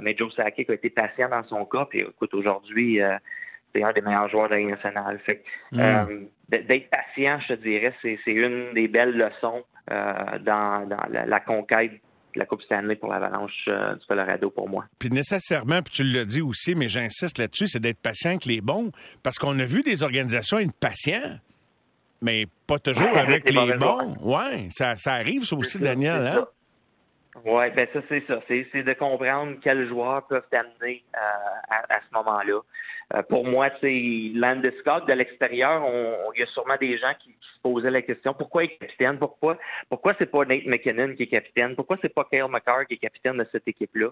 Mais 0.00 0.16
Joe 0.16 0.34
Sakic 0.34 0.70
a 0.70 0.74
été 0.74 0.90
patient 0.90 1.28
dans 1.28 1.44
son 1.44 1.64
cas, 1.64 1.86
puis 1.86 2.00
écoute, 2.00 2.34
aujourd'hui, 2.34 3.00
c'est 3.74 3.82
un 3.82 3.92
des 3.92 4.00
meilleurs 4.00 4.28
joueurs 4.28 4.48
de 4.48 4.54
la 4.54 4.58
Ligue 4.58 4.70
nationale. 4.70 5.20
Hmm. 5.72 5.80
euh, 5.80 6.20
d'être 6.48 6.90
patient, 6.90 7.38
je 7.40 7.54
te 7.54 7.62
dirais, 7.62 7.94
c'est, 8.02 8.18
une 8.26 8.72
des 8.74 8.88
belles 8.88 9.16
leçons 9.16 9.64
euh, 9.90 10.38
dans, 10.40 10.88
la, 11.10 11.40
conquête 11.40 11.92
de 11.92 12.38
la 12.38 12.46
Coupe 12.46 12.62
Stanley 12.62 12.96
pour 12.96 13.12
l'Avalanche 13.12 13.52
euh, 13.68 13.94
du 13.94 14.06
Colorado 14.06 14.50
pour 14.50 14.68
moi. 14.68 14.86
Puis 14.98 15.10
nécessairement, 15.10 15.82
puis 15.82 15.94
tu 15.94 16.02
l'as 16.04 16.24
dit 16.24 16.40
aussi, 16.40 16.74
mais 16.74 16.88
j'insiste 16.88 17.38
là-dessus, 17.38 17.68
c'est 17.68 17.80
d'être 17.80 18.00
patient 18.00 18.30
avec 18.30 18.46
les 18.46 18.60
bons, 18.60 18.90
parce 19.22 19.38
qu'on 19.38 19.58
a 19.58 19.64
vu 19.64 19.82
des 19.82 20.02
organisations 20.02 20.58
être 20.58 20.74
patients, 20.78 21.38
mais 22.22 22.46
pas 22.66 22.78
toujours 22.78 23.08
avec 23.16 23.50
les, 23.50 23.74
bons. 23.74 24.16
Oui, 24.22 24.68
ça, 24.70 24.96
arrive 25.06 25.44
ça 25.44 25.56
aussi, 25.56 25.78
Daniel. 25.78 26.26
Hein? 26.26 26.46
Oui, 27.44 27.70
ben 27.76 27.86
ça, 27.92 28.00
c'est 28.08 28.24
ça. 28.26 28.40
C'est, 28.48 28.82
de 28.82 28.92
comprendre 28.94 29.56
quels 29.62 29.88
joueurs 29.88 30.26
peuvent 30.26 30.46
t'amener 30.50 31.04
euh, 31.14 31.18
à, 31.70 32.00
ce 32.00 32.14
moment-là. 32.14 32.60
Euh, 33.14 33.22
pour 33.22 33.46
moi, 33.46 33.70
c'est 33.80 34.32
Landeskog 34.34 35.06
de 35.06 35.12
l'extérieur, 35.14 35.82
il 36.34 36.40
y 36.40 36.42
a 36.42 36.46
sûrement 36.46 36.76
des 36.80 36.98
gens 36.98 37.12
qui, 37.18 37.30
se 37.30 37.60
posaient 37.62 37.90
la 37.90 38.02
question 38.02 38.34
pourquoi 38.34 38.64
il 38.64 38.70
est 38.70 38.76
capitaine, 38.76 39.18
pourquoi 39.18 39.58
pourquoi 39.88 40.14
c'est 40.16 40.30
pas 40.30 40.44
Nate 40.44 40.66
McKinnon 40.66 41.14
qui 41.16 41.24
est 41.24 41.26
capitaine, 41.26 41.74
pourquoi 41.74 41.96
c'est 42.00 42.14
pas 42.14 42.24
Kyle 42.30 42.46
McCarr 42.48 42.86
qui 42.86 42.94
est 42.94 42.98
capitaine 42.98 43.36
de 43.36 43.46
cette 43.50 43.66
équipe-là? 43.66 44.10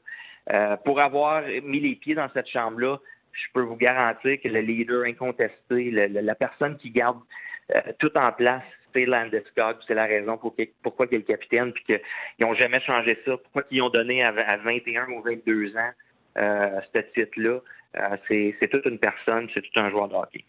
Euh, 0.53 0.77
pour 0.79 1.01
avoir 1.01 1.43
mis 1.63 1.79
les 1.79 1.95
pieds 1.95 2.17
dans 2.17 2.29
cette 2.35 2.49
chambre-là, 2.49 2.99
je 3.33 3.45
peux 3.55 3.61
vous 3.61 3.77
garantir 3.77 4.41
que 4.43 4.49
le 4.49 4.61
leader 4.61 5.05
incontesté, 5.05 5.91
la 5.91 6.35
personne 6.35 6.77
qui 6.79 6.91
garde 6.91 7.21
tout 7.99 8.17
en 8.17 8.33
place, 8.33 8.65
c'est 8.97 9.05
Landeskog. 9.05 9.77
C'est 9.87 9.95
la 9.95 10.07
raison 10.07 10.37
pour 10.39 10.55
pourquoi 10.83 11.07
il 11.11 11.17
est 11.17 11.19
le 11.19 11.25
capitaine, 11.25 11.73
puis 11.73 11.85
qu'ils 11.85 12.01
n'ont 12.41 12.55
jamais 12.55 12.81
changé 12.81 13.19
ça. 13.25 13.37
Pourquoi 13.37 13.63
ils 13.71 13.83
ont 13.83 13.91
donné 13.91 14.23
à, 14.23 14.29
à 14.29 14.57
21 14.57 15.09
ou 15.11 15.23
22 15.23 15.77
ans 15.77 15.91
euh, 16.39 16.81
ce 16.95 17.01
titre-là. 17.01 17.61
Euh, 17.99 18.17
c'est 18.61 18.69
toute 18.69 18.85
une 18.85 18.99
personne, 18.99 19.49
c'est 19.55 19.63
tout 19.63 19.81
un 19.81 19.91
joueur 19.91 20.09
de 20.09 20.15
hockey. 20.15 20.45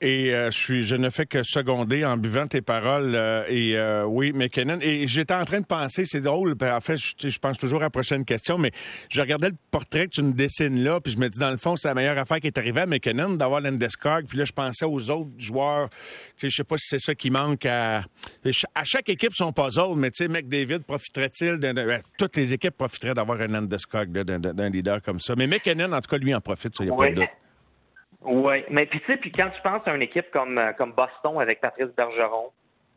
Et 0.00 0.32
euh, 0.32 0.50
je 0.52 0.56
suis, 0.56 0.84
je 0.84 0.94
ne 0.94 1.10
fais 1.10 1.26
que 1.26 1.42
seconder 1.42 2.04
en 2.04 2.16
buvant 2.16 2.46
tes 2.46 2.62
paroles. 2.62 3.14
Euh, 3.16 3.44
et 3.48 3.76
euh, 3.76 4.04
oui, 4.04 4.32
McKinnon. 4.32 4.78
Et 4.80 5.08
j'étais 5.08 5.34
en 5.34 5.44
train 5.44 5.60
de 5.60 5.66
penser, 5.66 6.04
c'est 6.04 6.20
drôle. 6.20 6.54
En 6.60 6.80
fait, 6.80 6.96
je, 6.96 7.28
je, 7.28 7.38
pense 7.40 7.58
toujours 7.58 7.80
à 7.80 7.86
la 7.86 7.90
prochaine 7.90 8.24
question, 8.24 8.58
mais 8.58 8.70
je 9.08 9.20
regardais 9.20 9.48
le 9.48 9.56
portrait 9.72 10.06
que 10.06 10.12
tu 10.12 10.22
me 10.22 10.32
dessines 10.32 10.84
là, 10.84 11.00
puis 11.00 11.12
je 11.12 11.18
me 11.18 11.28
dis 11.28 11.38
dans 11.38 11.50
le 11.50 11.56
fond, 11.56 11.74
c'est 11.76 11.88
la 11.88 11.94
meilleure 11.94 12.18
affaire 12.18 12.38
qui 12.38 12.46
est 12.46 12.58
arrivée 12.58 12.82
à 12.82 12.86
McKinnon 12.86 13.30
d'avoir 13.30 13.60
Landeskog. 13.60 14.26
Puis 14.26 14.38
là, 14.38 14.44
je 14.44 14.52
pensais 14.52 14.84
aux 14.84 15.10
autres 15.10 15.30
joueurs. 15.38 15.88
Tu 15.90 15.96
sais, 16.36 16.50
je 16.50 16.56
sais 16.56 16.64
pas 16.64 16.78
si 16.78 16.86
c'est 16.88 17.00
ça 17.00 17.14
qui 17.14 17.30
manque 17.30 17.66
à. 17.66 18.04
À 18.74 18.84
chaque 18.84 19.08
équipe 19.08 19.32
son 19.34 19.52
puzzle, 19.52 19.96
mais 19.96 20.10
tu 20.10 20.24
sais, 20.24 20.28
McDavid 20.28 20.80
profiterait-il 20.80 21.58
de, 21.58 21.72
ben, 21.72 22.00
toutes 22.16 22.36
les 22.36 22.52
équipes 22.52 22.76
profiteraient 22.76 23.14
d'avoir 23.14 23.40
un 23.40 23.48
Landeskog 23.48 24.10
d'un 24.10 24.70
leader 24.70 25.02
comme 25.02 25.18
ça. 25.18 25.34
Mais 25.36 25.48
McKinnon, 25.48 25.92
en 25.92 26.00
tout 26.00 26.08
cas, 26.08 26.18
lui 26.18 26.34
en 26.34 26.40
profite, 26.40 26.74
ça 26.76 26.84
y 26.84 26.90
a 26.90 26.94
pas 26.94 27.10
de 27.10 27.14
doute. 27.16 27.28
Oui, 28.22 28.64
mais 28.70 28.86
puis 28.86 29.00
tu 29.00 29.06
sais, 29.06 29.16
puis 29.16 29.30
quand 29.30 29.48
tu 29.50 29.60
penses 29.62 29.86
à 29.86 29.94
une 29.94 30.02
équipe 30.02 30.30
comme 30.32 30.58
euh, 30.58 30.72
comme 30.72 30.92
Boston 30.92 31.40
avec 31.40 31.60
Patrice 31.60 31.94
Bergeron, 31.96 32.50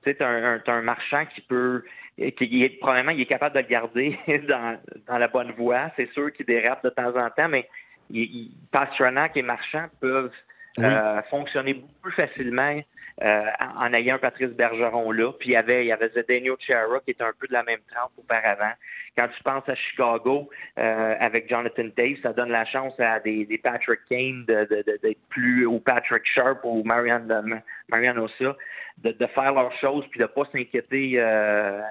tu 0.04 0.10
sais, 0.10 0.16
t'as 0.16 0.28
un, 0.28 0.62
un, 0.66 0.82
marchand 0.82 1.26
qui 1.28 1.42
peut, 1.42 1.84
qui 2.18 2.64
est 2.64 2.80
probablement 2.80 3.12
il 3.12 3.22
est 3.22 3.28
capable 3.28 3.56
de 3.56 3.62
le 3.62 3.68
garder 3.68 4.18
dans, 4.50 4.80
dans 5.08 5.18
la 5.18 5.28
bonne 5.28 5.52
voie. 5.52 5.92
C'est 5.96 6.12
sûr 6.14 6.34
qu'il 6.34 6.48
dérape 6.48 6.84
de 6.84 6.90
temps 6.90 7.16
en 7.16 7.30
temps, 7.30 7.50
mais 7.50 7.70
il, 8.10 8.52
Pastranac 8.72 9.38
et 9.38 9.44
Marchand 9.44 9.86
peuvent 10.00 10.32
euh, 10.80 11.22
fonctionner 11.30 11.74
beaucoup 11.74 11.94
plus 12.02 12.14
facilement 12.14 12.82
euh, 13.22 13.40
en 13.76 13.94
ayant 13.94 14.18
Patrice 14.18 14.52
Bergeron 14.52 15.12
là. 15.12 15.32
Puis 15.34 15.50
il 15.50 15.52
y 15.54 15.56
avait, 15.58 15.86
il 15.86 15.88
y 15.88 15.92
avait 15.92 16.10
Zdeno 16.10 16.56
Chara 16.60 17.00
qui 17.02 17.12
était 17.12 17.24
un 17.24 17.34
peu 17.38 17.48
de 17.48 17.54
la 17.54 17.64
même 17.64 17.82
trempe 17.94 18.12
auparavant. 18.18 18.72
Quand 19.18 19.28
tu 19.28 19.44
penses 19.44 19.68
à 19.68 19.76
Chicago 19.76 20.50
euh, 20.80 21.16
avec 21.20 21.50
Jonathan 21.50 21.90
Taves, 21.96 22.22
ça 22.24 22.32
donne 22.34 22.50
la 22.50 22.66
chance 22.66 22.98
à 23.00 23.20
des, 23.20 23.46
des 23.46 23.58
Patrick 23.58 24.00
Kane 24.10 24.46
de, 24.46 24.66
de, 24.66 25.16
plus 25.30 25.66
ou 25.66 25.80
Patrick 25.80 26.26
Sharp 26.26 26.60
ou 26.64 26.84
Marianne 26.84 27.62
Marianne 27.90 28.20
Ossa 28.20 28.56
de, 29.04 29.28
faire 29.28 29.54
leurs 29.54 29.74
choses 29.80 30.06
puis 30.10 30.20
de 30.20 30.26
pas 30.26 30.44
s'inquiéter 30.52 31.16
euh, 31.18 31.82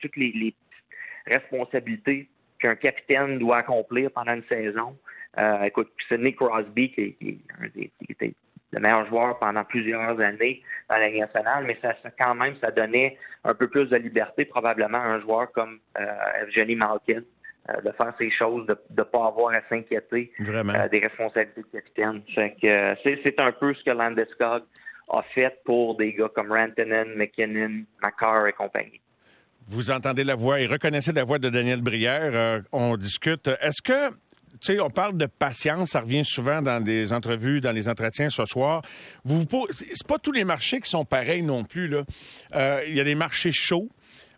toutes 0.00 0.16
les, 0.16 0.54
responsabilités 1.26 2.26
qu'un 2.58 2.74
capitaine 2.74 3.38
doit 3.38 3.58
accomplir 3.58 4.10
pendant 4.10 4.32
une 4.32 4.44
saison. 4.50 4.96
Euh, 5.38 5.62
écoute, 5.62 5.90
c'est 6.08 6.18
Nick 6.18 6.36
Crosby 6.36 6.92
qui, 6.92 7.14
qui, 7.14 7.40
était 8.08 8.34
le 8.72 8.80
meilleur 8.80 9.06
joueur 9.06 9.38
pendant 9.38 9.64
plusieurs 9.64 10.18
années 10.20 10.62
dans 10.90 10.96
la 10.96 11.08
Ligue 11.08 11.20
nationale, 11.20 11.64
mais 11.66 11.78
ça, 11.80 11.94
quand 12.18 12.34
même, 12.34 12.54
ça 12.60 12.70
donnait 12.70 13.16
un 13.44 13.54
peu 13.54 13.68
plus 13.68 13.86
de 13.86 13.96
liberté 13.96 14.44
probablement 14.44 14.98
à 14.98 15.06
un 15.06 15.20
joueur 15.20 15.50
comme 15.52 15.78
euh, 15.98 16.42
Evgeny 16.42 16.74
Malkin 16.74 17.22
euh, 17.70 17.82
de 17.82 17.92
faire 17.92 18.14
ces 18.18 18.30
choses, 18.30 18.66
de 18.66 18.78
ne 18.96 19.02
pas 19.02 19.26
avoir 19.26 19.54
à 19.54 19.60
s'inquiéter 19.68 20.32
euh, 20.40 20.88
des 20.88 21.00
responsabilités 21.00 21.60
de 21.60 21.66
capitaine. 21.66 22.22
Euh, 22.64 22.94
c'est 23.04 23.40
un 23.40 23.52
peu 23.52 23.74
ce 23.74 23.84
que 23.84 23.90
Landeskog 23.90 24.62
a 25.10 25.22
fait 25.34 25.60
pour 25.66 25.94
des 25.98 26.14
gars 26.14 26.30
comme 26.34 26.50
Rantanen, 26.50 27.14
McKinnon, 27.14 27.84
McCarr 28.02 28.46
et 28.46 28.54
compagnie. 28.54 29.02
Vous 29.66 29.90
entendez 29.90 30.24
la 30.24 30.34
voix 30.34 30.60
et 30.60 30.66
reconnaissez 30.66 31.12
la 31.12 31.24
voix 31.24 31.38
de 31.38 31.50
Daniel 31.50 31.82
Brière. 31.82 32.62
on 32.72 32.96
discute. 32.96 33.48
Est-ce 33.60 33.82
que 33.82 34.14
tu 34.60 34.74
sais, 34.74 34.80
on 34.80 34.90
parle 34.90 35.16
de 35.16 35.26
patience, 35.26 35.90
ça 35.90 36.00
revient 36.00 36.24
souvent 36.24 36.62
dans 36.62 36.82
des 36.82 37.12
entrevues, 37.12 37.60
dans 37.60 37.72
les 37.72 37.88
entretiens 37.88 38.30
ce 38.30 38.44
soir. 38.46 38.82
Vous, 39.24 39.46
c'est 39.76 40.06
pas 40.06 40.18
tous 40.18 40.32
les 40.32 40.44
marchés 40.44 40.80
qui 40.80 40.90
sont 40.90 41.04
pareils 41.04 41.42
non 41.42 41.64
plus 41.64 41.88
là. 41.88 42.04
Il 42.86 42.94
y 42.94 43.00
a 43.00 43.04
des 43.04 43.14
marchés 43.14 43.52
chauds, 43.52 43.88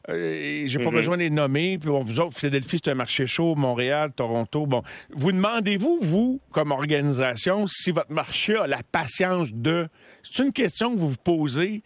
euh, 0.08 0.62
j'ai 0.66 0.78
pas 0.78 0.90
mhm. 0.90 0.96
besoin 0.96 1.16
de 1.16 1.22
les 1.22 1.30
nommer. 1.30 1.78
Puis 1.78 1.90
bon, 1.90 2.02
vous 2.02 2.20
autres, 2.20 2.36
Philadelphie, 2.36 2.80
c'est 2.82 2.90
un 2.90 2.94
marché 2.94 3.26
chaud, 3.26 3.54
Montréal, 3.54 4.12
Toronto. 4.14 4.66
Bon, 4.66 4.82
vous 5.10 5.32
demandez-vous, 5.32 5.98
vous, 6.00 6.40
comme 6.50 6.72
organisation, 6.72 7.66
si 7.66 7.90
votre 7.90 8.12
marché 8.12 8.56
a 8.56 8.66
la 8.66 8.82
patience 8.90 9.52
de. 9.52 9.88
C'est 10.22 10.42
une 10.42 10.52
question 10.52 10.94
que 10.94 10.98
vous 10.98 11.10
vous 11.10 11.16
posez. 11.16 11.82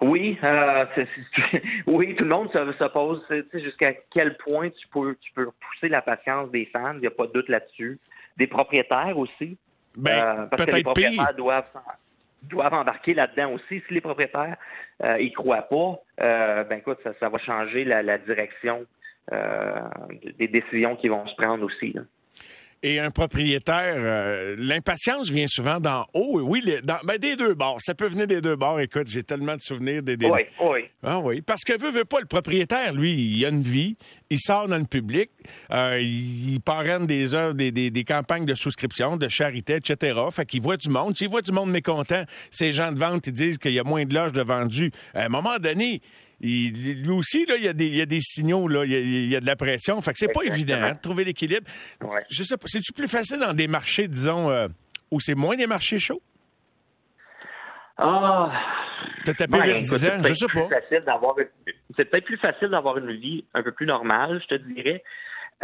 Oui, 0.00 0.38
euh, 0.44 0.84
oui, 1.86 2.14
tout 2.14 2.24
le 2.24 2.30
monde 2.30 2.50
se, 2.52 2.88
pose 2.88 3.22
jusqu'à 3.54 3.94
quel 4.10 4.36
point 4.36 4.70
tu 4.70 4.86
peux, 4.88 5.16
tu 5.20 5.32
peux 5.32 5.46
pousser 5.46 5.88
la 5.88 6.02
patience 6.02 6.50
des 6.50 6.66
fans. 6.66 6.94
Il 6.94 7.00
n'y 7.00 7.06
a 7.06 7.10
pas 7.10 7.26
de 7.26 7.32
doute 7.32 7.48
là-dessus. 7.48 7.98
Des 8.36 8.46
propriétaires 8.46 9.18
aussi. 9.18 9.56
Ben, 9.96 10.12
euh, 10.12 10.46
parce 10.46 10.64
que 10.64 10.76
les 10.76 10.82
propriétaires 10.82 11.34
doivent 11.34 11.64
doivent 12.44 12.74
embarquer 12.74 13.14
là-dedans 13.14 13.52
aussi. 13.54 13.82
Si 13.88 13.94
les 13.94 14.00
propriétaires 14.00 14.56
euh, 15.02 15.20
y 15.20 15.32
croient 15.32 15.62
pas, 15.62 16.00
euh, 16.22 16.62
ben 16.64 16.78
écoute, 16.78 16.98
ça, 17.02 17.10
ça 17.18 17.28
va 17.28 17.38
changer 17.38 17.84
la, 17.84 18.02
la 18.02 18.18
direction 18.18 18.86
euh, 19.32 19.80
des 20.38 20.46
décisions 20.46 20.94
qui 20.94 21.08
vont 21.08 21.26
se 21.26 21.34
prendre 21.34 21.64
aussi. 21.64 21.92
Là 21.92 22.02
et 22.82 23.00
un 23.00 23.10
propriétaire, 23.10 23.94
euh, 23.96 24.54
l'impatience 24.58 25.30
vient 25.30 25.46
souvent 25.48 25.80
d'en 25.80 26.06
haut. 26.14 26.40
Oui, 26.40 26.62
dans, 26.84 26.98
ben, 27.04 27.18
des 27.18 27.36
deux 27.36 27.54
bords. 27.54 27.78
Ça 27.80 27.94
peut 27.94 28.06
venir 28.06 28.26
des 28.26 28.40
deux 28.40 28.56
bords. 28.56 28.80
Écoute, 28.80 29.08
j'ai 29.08 29.22
tellement 29.22 29.56
de 29.56 29.60
souvenirs 29.60 30.02
des, 30.02 30.16
Oui, 30.16 30.42
oui. 30.60 30.80
Ah 31.02 31.18
oui. 31.18 31.40
Parce 31.40 31.64
que 31.64 31.78
veut, 31.78 31.90
veut 31.90 32.04
pas, 32.04 32.20
le 32.20 32.26
propriétaire, 32.26 32.92
lui, 32.92 33.12
il 33.12 33.44
a 33.44 33.48
une 33.48 33.62
vie. 33.62 33.96
Il 34.30 34.38
sort 34.38 34.68
dans 34.68 34.78
le 34.78 34.84
public. 34.84 35.30
Euh, 35.72 35.98
il 36.00 36.60
parraine 36.60 37.06
des 37.06 37.34
œuvres, 37.34 37.54
des, 37.54 37.72
des, 37.72 37.90
des, 37.90 38.04
campagnes 38.04 38.46
de 38.46 38.54
souscription, 38.54 39.16
de 39.16 39.28
charité, 39.28 39.76
etc. 39.76 40.18
Fait 40.30 40.46
qu'il 40.46 40.62
voit 40.62 40.76
du 40.76 40.88
monde. 40.88 41.16
S'il 41.16 41.28
voit 41.28 41.42
du 41.42 41.52
monde 41.52 41.70
mécontent, 41.70 42.24
ces 42.50 42.72
gens 42.72 42.92
de 42.92 42.98
vente, 42.98 43.26
ils 43.26 43.32
disent 43.32 43.58
qu'il 43.58 43.72
y 43.72 43.78
a 43.78 43.84
moins 43.84 44.04
de 44.04 44.14
loges 44.14 44.32
de 44.32 44.42
vendus. 44.42 44.92
À 45.14 45.24
un 45.24 45.28
moment 45.28 45.58
donné, 45.58 46.00
lui 46.40 47.10
aussi, 47.10 47.46
là, 47.46 47.56
il 47.56 47.64
y 47.64 47.68
a 47.68 47.72
des, 47.72 47.86
il 47.86 47.96
y 47.96 48.00
a 48.00 48.06
des 48.06 48.20
signaux, 48.20 48.68
là, 48.68 48.84
il 48.84 49.28
y 49.28 49.36
a, 49.36 49.40
de 49.40 49.46
la 49.46 49.56
pression. 49.56 50.00
Fait 50.00 50.12
que 50.12 50.18
c'est 50.18 50.32
pas 50.32 50.44
évident 50.44 50.78
hein, 50.80 50.92
de 50.92 51.00
trouver 51.00 51.24
l'équilibre. 51.24 51.66
Je 52.30 52.42
sais 52.42 52.56
pas, 52.56 52.66
c'est-tu 52.66 52.92
plus 52.92 53.08
facile 53.08 53.38
dans 53.38 53.54
des 53.54 53.66
marchés, 53.66 54.08
disons, 54.08 54.50
euh, 54.50 54.68
où 55.10 55.20
c'est 55.20 55.34
moins 55.34 55.56
des 55.56 55.66
marchés 55.66 55.98
chauds? 55.98 56.22
Ah. 57.96 58.52
T'as 59.24 59.34
tapé 59.34 59.58
ben, 59.58 59.82
10 59.82 60.06
ans, 60.06 60.22
je 60.24 60.32
sais 60.32 60.46
pas. 60.46 60.68
C'est 61.96 62.04
peut-être 62.10 62.24
plus 62.24 62.38
facile 62.38 62.68
d'avoir 62.68 62.98
une 62.98 63.12
vie 63.12 63.44
un 63.54 63.62
peu 63.62 63.72
plus 63.72 63.86
normale, 63.86 64.40
je 64.42 64.56
te 64.56 64.62
dirais. 64.62 65.02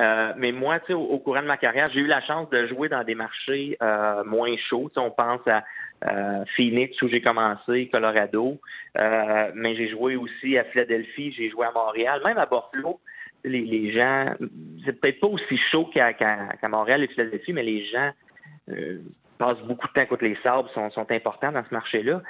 Euh, 0.00 0.32
mais 0.36 0.50
moi, 0.50 0.80
tu 0.80 0.86
sais, 0.88 0.92
au, 0.92 1.18
courant 1.18 1.42
de 1.42 1.46
ma 1.46 1.56
carrière, 1.56 1.88
j'ai 1.92 2.00
eu 2.00 2.06
la 2.06 2.20
chance 2.22 2.50
de 2.50 2.66
jouer 2.66 2.88
dans 2.88 3.04
des 3.04 3.14
marchés 3.14 3.76
euh, 3.80 4.24
moins 4.24 4.54
chauds. 4.68 4.90
on 4.96 5.10
pense 5.10 5.46
à 5.46 5.64
euh, 6.06 6.44
Phoenix 6.54 7.00
où 7.00 7.08
j'ai 7.08 7.22
commencé, 7.22 7.88
Colorado, 7.90 8.60
euh, 8.98 9.50
mais 9.54 9.74
j'ai 9.74 9.88
joué 9.88 10.16
aussi 10.16 10.58
à 10.58 10.64
Philadelphie, 10.64 11.32
j'ai 11.32 11.48
joué 11.48 11.66
à 11.66 11.72
Montréal, 11.72 12.20
même 12.26 12.36
à 12.36 12.44
Buffalo. 12.44 13.00
Les, 13.42 13.92
gens, 13.92 14.26
c'est 14.84 14.98
peut-être 15.00 15.20
pas 15.20 15.28
aussi 15.28 15.58
chaud 15.70 15.90
qu'à 15.94 16.68
Montréal 16.68 17.04
et 17.04 17.08
Philadelphie, 17.08 17.52
mais 17.54 17.62
les 17.62 17.86
gens 17.86 18.10
euh, 18.70 18.98
passent 19.38 19.62
beaucoup 19.66 19.86
de 19.88 19.92
temps 19.92 20.06
contre 20.06 20.24
les 20.24 20.36
sables, 20.42 20.68
sont, 20.74 21.10
importants 21.10 21.52
dans 21.52 21.64
ce 21.64 21.72
marché-là. 21.72 22.22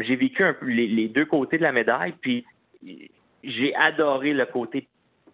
j'ai 0.00 0.16
vécu 0.16 0.44
un 0.44 0.52
peu 0.54 0.66
les, 0.66 1.08
deux 1.08 1.26
côtés 1.26 1.58
de 1.58 1.62
la 1.62 1.72
médaille, 1.72 2.14
puis 2.20 2.44
j'ai 3.44 3.74
adoré 3.76 4.32
le 4.32 4.46
côté 4.46 4.88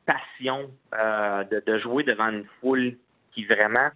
passion 0.07 0.71
de, 0.93 1.79
jouer 1.79 2.03
devant 2.03 2.29
une 2.29 2.47
foule 2.61 2.97
qui 3.33 3.45
vraiment, 3.45 3.91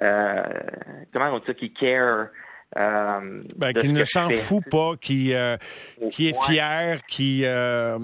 comment 0.00 1.34
on 1.34 1.38
dit 1.38 1.46
ça, 1.46 1.54
qui 1.54 1.72
care 1.72 2.28
euh, 2.76 3.42
ben, 3.56 3.74
qui 3.74 3.88
ne 3.90 4.04
s'en 4.04 4.30
fout 4.30 4.64
pas, 4.70 4.92
qui, 4.98 5.34
euh, 5.34 5.56
qui 6.10 6.28
est 6.28 6.44
fier, 6.46 7.00
qui 7.06 7.42
euh, 7.44 7.98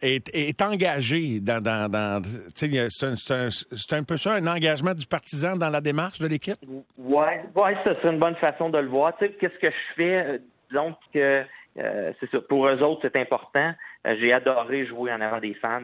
est, 0.00 0.34
est, 0.34 0.62
engagé 0.62 1.40
dans. 1.40 1.62
dans, 1.62 1.90
dans 1.90 2.22
c'est 2.54 2.72
un, 3.02 3.98
un, 3.98 4.02
peu 4.02 4.16
ça, 4.16 4.32
un 4.32 4.46
engagement 4.46 4.94
du 4.94 5.06
partisan 5.06 5.56
dans 5.56 5.68
la 5.68 5.82
démarche 5.82 6.20
de 6.20 6.26
l'équipe? 6.26 6.56
Oui, 6.96 7.26
ouais, 7.54 7.76
ça 7.84 7.94
c'est 8.00 8.10
une 8.10 8.18
bonne 8.18 8.36
façon 8.36 8.70
de 8.70 8.78
le 8.78 8.88
voir. 8.88 9.12
Qu'est-ce 9.18 9.58
que 9.58 9.70
je 9.70 9.94
fais? 9.94 10.40
Donc, 10.72 10.96
c'est 11.12 12.30
ça. 12.32 12.40
Pour 12.48 12.66
eux 12.66 12.80
autres, 12.82 13.02
c'est 13.02 13.20
important. 13.20 13.74
J'ai 14.06 14.32
adoré 14.32 14.86
jouer 14.86 15.12
en 15.12 15.20
avant 15.20 15.40
des 15.40 15.54
fans. 15.54 15.82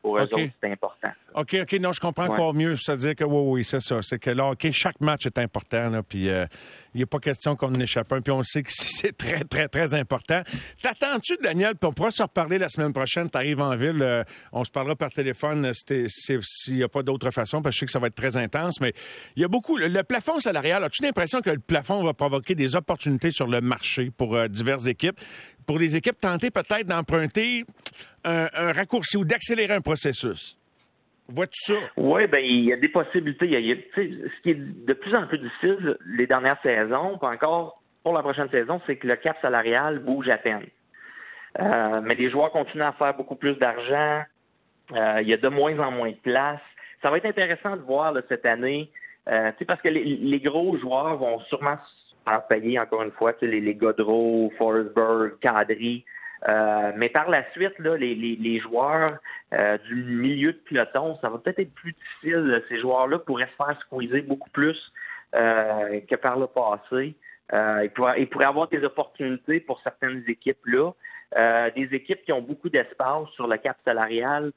pour 0.00 0.18
eux 0.18 0.22
autres, 0.22 0.38
c'est 0.62 0.70
important. 0.70 1.10
OK, 1.34 1.56
OK, 1.62 1.72
non, 1.74 1.92
je 1.92 2.00
comprends 2.00 2.26
encore 2.26 2.54
mieux. 2.54 2.76
C'est-à-dire 2.76 3.14
que 3.14 3.24
oui, 3.24 3.42
oui, 3.44 3.64
c'est 3.64 3.80
ça. 3.80 3.98
C'est 4.00 4.18
que 4.18 4.30
là, 4.30 4.46
OK, 4.46 4.70
chaque 4.72 5.00
match 5.00 5.26
est 5.26 5.38
important, 5.38 5.90
là, 5.90 6.02
puis 6.02 6.30
il 6.94 6.98
n'y 6.98 7.02
a 7.02 7.06
pas 7.06 7.18
question 7.18 7.56
qu'on 7.56 7.68
en 7.68 7.80
échappe 7.80 8.12
un. 8.12 8.20
Puis 8.20 8.32
on 8.32 8.42
sait 8.42 8.62
que 8.62 8.70
c'est 8.72 9.16
très, 9.16 9.44
très, 9.44 9.68
très 9.68 9.94
important. 9.94 10.42
T'attends-tu, 10.82 11.36
Daniel, 11.42 11.74
puis 11.76 11.88
on 11.88 11.92
pourra 11.92 12.10
se 12.10 12.22
reparler 12.22 12.58
la 12.58 12.68
semaine 12.68 12.92
prochaine. 12.92 13.30
Tu 13.30 13.38
arrives 13.38 13.60
en 13.60 13.76
ville, 13.76 14.02
euh, 14.02 14.24
on 14.52 14.64
se 14.64 14.70
parlera 14.70 14.96
par 14.96 15.10
téléphone 15.10 15.66
euh, 15.66 16.06
s'il 16.08 16.76
n'y 16.76 16.82
a 16.82 16.88
pas 16.88 17.02
d'autre 17.02 17.30
façon, 17.30 17.62
parce 17.62 17.74
que 17.74 17.76
je 17.76 17.80
sais 17.80 17.86
que 17.86 17.92
ça 17.92 17.98
va 17.98 18.08
être 18.08 18.14
très 18.14 18.36
intense. 18.36 18.80
Mais 18.80 18.92
il 19.36 19.42
y 19.42 19.44
a 19.44 19.48
beaucoup. 19.48 19.76
Le, 19.76 20.02
plafond 20.02 20.40
salarial, 20.40 20.82
as-tu 20.82 21.02
l'impression 21.02 21.40
que 21.40 21.50
le 21.50 21.58
plafond 21.58 22.02
va 22.02 22.14
provoquer 22.14 22.54
des 22.54 22.74
opportunités 22.74 23.30
sur 23.30 23.46
le 23.46 23.60
marché 23.60 24.10
pour 24.10 24.34
euh, 24.34 24.48
diverses 24.48 24.86
équipes? 24.86 25.20
Pour 25.66 25.78
les 25.78 25.94
équipes, 25.94 26.18
tenter 26.18 26.50
peut-être 26.50 26.86
d'emprunter 26.86 27.64
un 28.24 28.72
raccourci 28.72 29.16
ou 29.16 29.24
d'accélérer 29.24 29.74
un 29.74 29.80
processus? 29.80 30.59
Oui, 31.96 32.26
ben 32.26 32.44
il 32.44 32.64
y 32.68 32.72
a 32.72 32.76
des 32.76 32.88
possibilités. 32.88 33.48
Ce 33.96 34.42
qui 34.42 34.50
est 34.50 34.54
de 34.54 34.92
plus 34.92 35.14
en 35.14 35.26
plus 35.26 35.38
difficile 35.38 35.96
les 36.06 36.26
dernières 36.26 36.60
saisons, 36.62 37.18
pas 37.18 37.30
encore 37.30 37.80
pour 38.02 38.14
la 38.14 38.22
prochaine 38.22 38.48
saison, 38.50 38.80
c'est 38.86 38.96
que 38.96 39.06
le 39.06 39.16
cap 39.16 39.36
salarial 39.42 39.98
bouge 39.98 40.28
à 40.28 40.38
peine. 40.38 40.66
Euh, 41.58 42.00
mais 42.02 42.14
les 42.14 42.30
joueurs 42.30 42.50
continuent 42.50 42.82
à 42.82 42.92
faire 42.92 43.14
beaucoup 43.14 43.36
plus 43.36 43.54
d'argent. 43.54 44.22
Euh, 44.92 45.18
il 45.22 45.28
y 45.28 45.34
a 45.34 45.36
de 45.36 45.48
moins 45.48 45.78
en 45.78 45.90
moins 45.90 46.10
de 46.10 46.16
place. 46.16 46.60
Ça 47.02 47.10
va 47.10 47.18
être 47.18 47.26
intéressant 47.26 47.76
de 47.76 47.82
voir 47.82 48.14
cette 48.28 48.46
année, 48.46 48.90
euh, 49.28 49.52
parce 49.66 49.80
que 49.80 49.88
les, 49.88 50.40
gros 50.40 50.76
joueurs 50.78 51.16
vont 51.16 51.40
sûrement 51.40 51.76
se 51.76 52.30
faire 52.30 52.46
payer, 52.46 52.78
encore 52.78 53.02
une 53.02 53.12
fois, 53.12 53.32
les, 53.42 53.60
les 53.60 53.74
Godreau, 53.74 54.52
Forsberg, 54.58 55.38
Kadri. 55.40 56.04
Euh, 56.48 56.92
mais 56.96 57.08
par 57.08 57.28
la 57.28 57.48
suite, 57.52 57.78
là, 57.78 57.96
les, 57.96 58.14
les, 58.14 58.36
les 58.36 58.60
joueurs 58.60 59.10
euh, 59.52 59.76
du 59.78 59.94
milieu 59.94 60.52
de 60.52 60.58
peloton, 60.58 61.18
ça 61.20 61.28
va 61.28 61.38
peut-être 61.38 61.58
être 61.58 61.74
plus 61.74 61.92
difficile. 61.92 62.62
Ces 62.68 62.80
joueurs-là 62.80 63.18
pourraient 63.18 63.48
se 63.58 63.64
faire 63.64 63.78
squeezer 63.80 64.22
beaucoup 64.22 64.50
plus 64.50 64.92
euh, 65.36 66.00
que 66.08 66.16
par 66.16 66.38
le 66.38 66.46
passé. 66.46 67.14
ils, 67.52 67.90
pourraient, 67.94 68.22
ils 68.22 68.28
pourraient 68.28 68.46
avoir 68.46 68.68
des 68.68 68.82
opportunités 68.84 69.60
pour 69.60 69.80
certaines 69.82 70.24
équipes-là. 70.26 70.92
des 71.76 71.88
équipes 71.92 72.22
qui 72.24 72.32
ont 72.32 72.42
beaucoup 72.42 72.70
d'espace 72.70 73.28
sur 73.34 73.46
le 73.46 73.56
cap 73.58 73.76
salarial 73.84 74.52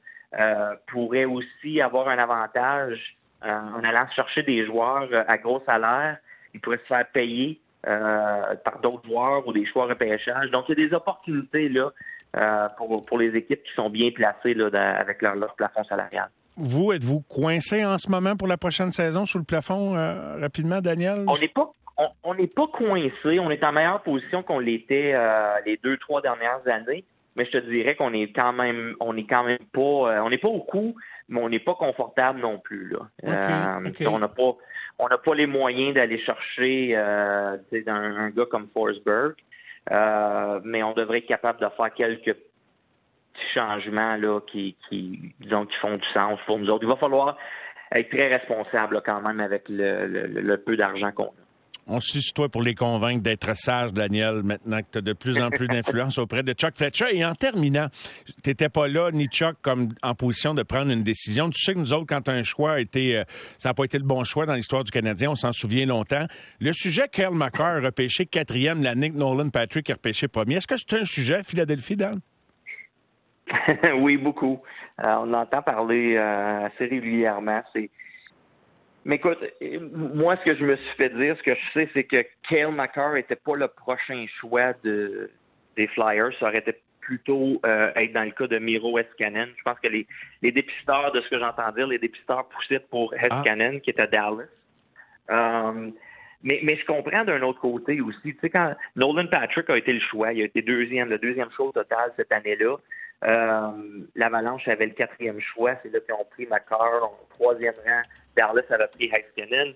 pourraient 0.86 1.26
aussi 1.26 1.80
avoir 1.80 2.08
un 2.08 2.18
avantage 2.18 3.16
en 3.42 3.84
allant 3.84 4.08
chercher 4.10 4.42
des 4.42 4.64
joueurs 4.64 5.08
à 5.28 5.36
gros 5.38 5.62
salaire. 5.68 6.18
Ils 6.54 6.60
pourraient 6.60 6.78
se 6.78 6.86
faire 6.86 7.06
payer 7.06 7.60
euh, 7.86 8.54
par 8.64 8.78
d'autres 8.80 9.06
joueurs 9.06 9.46
ou 9.46 9.52
des 9.52 9.66
choix 9.66 9.86
repêchage. 9.86 10.50
Donc, 10.50 10.64
il 10.68 10.78
y 10.78 10.84
a 10.84 10.88
des 10.88 10.94
opportunités 10.94 11.68
là 11.68 11.92
euh, 12.36 12.68
pour, 12.78 13.04
pour 13.04 13.18
les 13.18 13.36
équipes 13.36 13.62
qui 13.62 13.74
sont 13.74 13.90
bien 13.90 14.10
placées 14.10 14.54
là, 14.54 14.96
avec 14.96 15.20
leur, 15.20 15.34
leur, 15.34 15.54
plafond 15.54 15.84
salarial. 15.84 16.30
Vous, 16.56 16.92
êtes-vous 16.92 17.20
coincé 17.28 17.84
en 17.84 17.98
ce 17.98 18.08
moment 18.10 18.36
pour 18.36 18.48
la 18.48 18.56
prochaine 18.56 18.90
saison 18.90 19.26
sous 19.26 19.38
le 19.38 19.44
plafond 19.44 19.96
euh, 19.96 20.38
rapidement, 20.40 20.80
Daniel? 20.80 21.24
On 21.26 21.36
n'est 21.36 21.48
pas 21.48 21.72
on 22.24 22.34
n'est 22.34 22.48
pas 22.48 22.66
coincé. 22.66 23.38
On 23.38 23.50
est 23.50 23.62
en 23.62 23.72
meilleure 23.72 24.02
position 24.02 24.42
qu'on 24.42 24.58
l'était 24.58 25.14
les 25.64 25.78
deux, 25.84 25.96
trois 25.98 26.20
dernières 26.22 26.66
années. 26.66 27.04
Mais 27.36 27.44
je 27.44 27.52
te 27.52 27.58
dirais 27.58 27.94
qu'on 27.94 28.12
est 28.12 28.32
quand 28.32 28.52
même 28.52 28.96
on 28.98 29.16
est 29.16 29.26
quand 29.26 29.44
même 29.44 29.58
pas 29.72 29.80
on 30.24 30.30
n'est 30.30 30.38
pas 30.38 30.48
au 30.48 30.60
coup, 30.60 30.96
mais 31.28 31.40
on 31.40 31.48
n'est 31.48 31.60
pas 31.60 31.74
confortable 31.74 32.40
non 32.40 32.58
plus. 32.58 32.88
Là. 32.88 33.90
On 34.08 34.18
n'a 34.18 34.28
pas 34.28 34.56
on 34.98 35.08
n'a 35.08 35.18
pas 35.18 35.34
les 35.34 35.46
moyens 35.46 35.94
d'aller 35.94 36.18
chercher 36.18 36.92
euh, 36.94 37.56
un, 37.86 38.30
gars 38.30 38.46
comme 38.46 38.68
Forsberg, 38.72 39.34
euh, 39.90 40.60
mais 40.64 40.82
on 40.82 40.92
devrait 40.92 41.18
être 41.18 41.26
capable 41.26 41.60
de 41.60 41.68
faire 41.76 41.92
quelques 41.94 42.34
petits 42.34 43.54
changements 43.54 44.16
là, 44.16 44.40
qui, 44.46 44.76
qui, 44.88 45.34
disons, 45.40 45.66
qui 45.66 45.76
font 45.76 45.96
du 45.96 46.08
sens 46.12 46.38
pour 46.46 46.58
nous 46.58 46.68
autres. 46.68 46.84
Il 46.84 46.90
va 46.90 46.96
falloir 46.96 47.36
être 47.92 48.16
très 48.16 48.28
responsable 48.28 49.02
quand 49.04 49.20
même 49.20 49.40
avec 49.40 49.68
le, 49.68 50.06
le 50.06 50.56
peu 50.58 50.76
d'argent 50.76 51.12
qu'on 51.12 51.24
a 51.24 51.43
on 51.86 52.00
suit 52.00 52.32
toi 52.34 52.48
pour 52.48 52.62
les 52.62 52.74
convaincre 52.74 53.22
d'être 53.22 53.56
sage, 53.56 53.92
Daniel, 53.92 54.42
maintenant 54.42 54.78
que 54.78 54.86
tu 54.92 54.98
as 54.98 55.00
de 55.02 55.12
plus 55.12 55.40
en 55.40 55.50
plus 55.50 55.66
d'influence 55.66 56.18
auprès 56.18 56.42
de 56.42 56.52
Chuck 56.52 56.74
Fletcher. 56.76 57.06
Et 57.12 57.24
en 57.24 57.34
terminant, 57.34 57.88
tu 58.42 58.50
n'étais 58.50 58.68
pas 58.68 58.88
là, 58.88 59.10
ni 59.12 59.26
Chuck, 59.26 59.56
comme 59.62 59.90
en 60.02 60.14
position 60.14 60.54
de 60.54 60.62
prendre 60.62 60.90
une 60.90 61.02
décision. 61.02 61.50
Tu 61.50 61.60
sais 61.62 61.74
que 61.74 61.78
nous 61.78 61.92
autres, 61.92 62.06
quand 62.08 62.28
un 62.28 62.42
choix 62.42 62.74
a 62.74 62.80
été, 62.80 63.18
euh, 63.18 63.24
ça 63.58 63.70
n'a 63.70 63.74
pas 63.74 63.84
été 63.84 63.98
le 63.98 64.04
bon 64.04 64.24
choix 64.24 64.46
dans 64.46 64.54
l'histoire 64.54 64.84
du 64.84 64.90
Canadien, 64.90 65.30
on 65.30 65.36
s'en 65.36 65.52
souvient 65.52 65.86
longtemps. 65.86 66.26
Le 66.60 66.72
sujet 66.72 67.08
Kyle 67.12 67.30
McCarr 67.32 67.76
a 67.76 67.80
repêché 67.80 68.26
quatrième, 68.26 68.82
la 68.82 68.94
Nick 68.94 69.14
Nolan 69.14 69.50
Patrick 69.50 69.90
a 69.90 69.94
repêché 69.94 70.28
premier. 70.28 70.56
Est-ce 70.56 70.66
que 70.66 70.76
c'est 70.76 70.98
un 70.98 71.04
sujet, 71.04 71.42
Philadelphie, 71.42 71.96
Dan? 71.96 72.20
oui, 73.98 74.16
beaucoup. 74.16 74.60
Euh, 75.04 75.12
on 75.18 75.32
entend 75.34 75.62
parler 75.62 76.16
euh, 76.16 76.66
assez 76.66 76.86
régulièrement. 76.86 77.62
C'est 77.74 77.90
mais 79.04 79.16
écoute, 79.16 79.38
moi, 79.92 80.36
ce 80.36 80.50
que 80.50 80.56
je 80.56 80.64
me 80.64 80.76
suis 80.76 80.96
fait 80.96 81.10
dire, 81.10 81.36
ce 81.36 81.42
que 81.42 81.54
je 81.54 81.78
sais, 81.78 81.88
c'est 81.94 82.04
que 82.04 82.24
Kale 82.48 82.72
McCarr 82.72 83.16
était 83.16 83.36
pas 83.36 83.54
le 83.54 83.68
prochain 83.68 84.24
choix 84.40 84.72
de, 84.82 85.30
des 85.76 85.86
Flyers. 85.88 86.32
Ça 86.40 86.46
aurait 86.46 86.58
été 86.58 86.80
plutôt 87.00 87.60
euh, 87.66 87.92
être 87.96 88.12
dans 88.14 88.24
le 88.24 88.30
cas 88.30 88.46
de 88.46 88.58
Miro 88.58 88.98
Eskanen. 88.98 89.50
Je 89.56 89.62
pense 89.62 89.78
que 89.78 89.88
les, 89.88 90.06
les 90.40 90.52
dépisteurs, 90.52 91.12
de 91.12 91.20
ce 91.20 91.28
que 91.28 91.38
j'entends 91.38 91.70
dire, 91.72 91.86
les 91.86 91.98
dépisteurs 91.98 92.48
poussaient 92.48 92.80
pour 92.80 93.12
Eskanen, 93.14 93.80
qui 93.82 93.90
était 93.90 94.06
Dallas. 94.06 94.46
Euh, 95.30 95.90
mais, 96.42 96.60
mais 96.62 96.76
je 96.76 96.84
comprends 96.86 97.24
d'un 97.24 97.42
autre 97.42 97.60
côté 97.60 98.00
aussi. 98.00 98.34
Tu 98.34 98.38
sais, 98.40 98.50
quand 98.50 98.74
Nolan 98.96 99.26
Patrick 99.26 99.68
a 99.68 99.76
été 99.76 99.92
le 99.92 100.00
choix, 100.00 100.32
il 100.32 100.42
a 100.42 100.44
été 100.44 100.62
deuxième, 100.62 101.10
le 101.10 101.18
deuxième 101.18 101.50
choix 101.50 101.66
au 101.66 101.72
total 101.72 102.12
cette 102.16 102.32
année-là. 102.32 102.76
Euh, 103.26 103.70
L'Avalanche 104.14 104.68
avait 104.68 104.86
le 104.86 104.92
quatrième 104.92 105.40
choix. 105.40 105.74
C'est 105.82 105.92
là 105.92 106.00
qu'ils 106.00 106.14
ont 106.14 106.26
pris 106.30 106.46
McCarr, 106.46 107.02
au 107.02 107.26
troisième 107.30 107.74
rang. 107.86 108.02
Dallas 108.36 108.64
avait 108.70 108.88
pris 108.88 109.10
Heiskanen. 109.12 109.74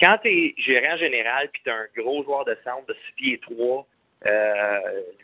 Quand 0.00 0.18
tu 0.22 0.28
es 0.28 0.54
gérant 0.58 0.96
général 0.96 1.48
puis 1.52 1.62
tu 1.64 1.70
un 1.70 1.86
gros 1.96 2.24
joueur 2.24 2.44
de 2.44 2.56
centre 2.64 2.86
de 2.86 2.94
6 2.94 3.12
pieds 3.16 3.40
3, 3.40 3.86
euh, 4.26 4.78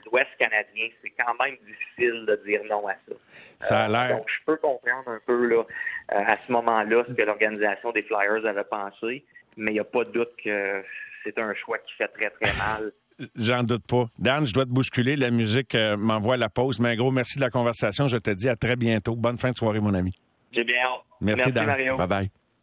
l'Ouest 0.06 0.28
canadien, 0.38 0.88
c'est 1.02 1.10
quand 1.18 1.32
même 1.42 1.56
difficile 1.66 2.26
de 2.26 2.36
dire 2.46 2.60
non 2.68 2.86
à 2.86 2.92
ça. 2.92 3.14
Ça 3.60 3.78
a 3.80 3.88
euh, 3.88 3.92
l'air. 3.92 4.18
donc, 4.18 4.26
je 4.28 4.44
peux 4.44 4.56
comprendre 4.56 5.08
un 5.08 5.20
peu 5.26 5.46
là, 5.46 5.62
euh, 5.62 6.18
à 6.18 6.34
ce 6.34 6.52
moment-là 6.52 7.04
ce 7.08 7.12
que 7.14 7.22
l'organisation 7.22 7.92
des 7.92 8.02
Flyers 8.02 8.44
avait 8.46 8.64
pensé, 8.64 9.24
mais 9.56 9.70
il 9.70 9.74
n'y 9.74 9.80
a 9.80 9.84
pas 9.84 10.04
de 10.04 10.10
doute 10.10 10.32
que 10.44 10.84
c'est 11.24 11.38
un 11.38 11.54
choix 11.54 11.78
qui 11.78 11.94
fait 11.94 12.08
très, 12.08 12.30
très 12.30 12.52
mal. 12.58 12.92
J'en 13.36 13.62
doute 13.62 13.86
pas. 13.86 14.06
Dan, 14.18 14.46
je 14.46 14.52
dois 14.52 14.64
te 14.64 14.70
bousculer. 14.70 15.16
La 15.16 15.30
musique 15.30 15.74
m'envoie 15.74 16.38
la 16.38 16.48
pause. 16.48 16.80
Mais 16.80 16.96
gros, 16.96 17.10
merci 17.10 17.36
de 17.36 17.42
la 17.42 17.50
conversation. 17.50 18.08
Je 18.08 18.16
te 18.16 18.30
dis 18.30 18.48
à 18.48 18.56
très 18.56 18.76
bientôt. 18.76 19.14
Bonne 19.14 19.36
fin 19.36 19.50
de 19.50 19.56
soirée, 19.56 19.80
mon 19.80 19.92
ami. 19.92 20.14
J'ai 20.52 20.64
bien 20.64 20.82
hâte. 20.84 21.04
Merci, 21.20 21.52
Dan. 21.52 21.66
Bye 21.96 22.08
bye. 22.08 22.30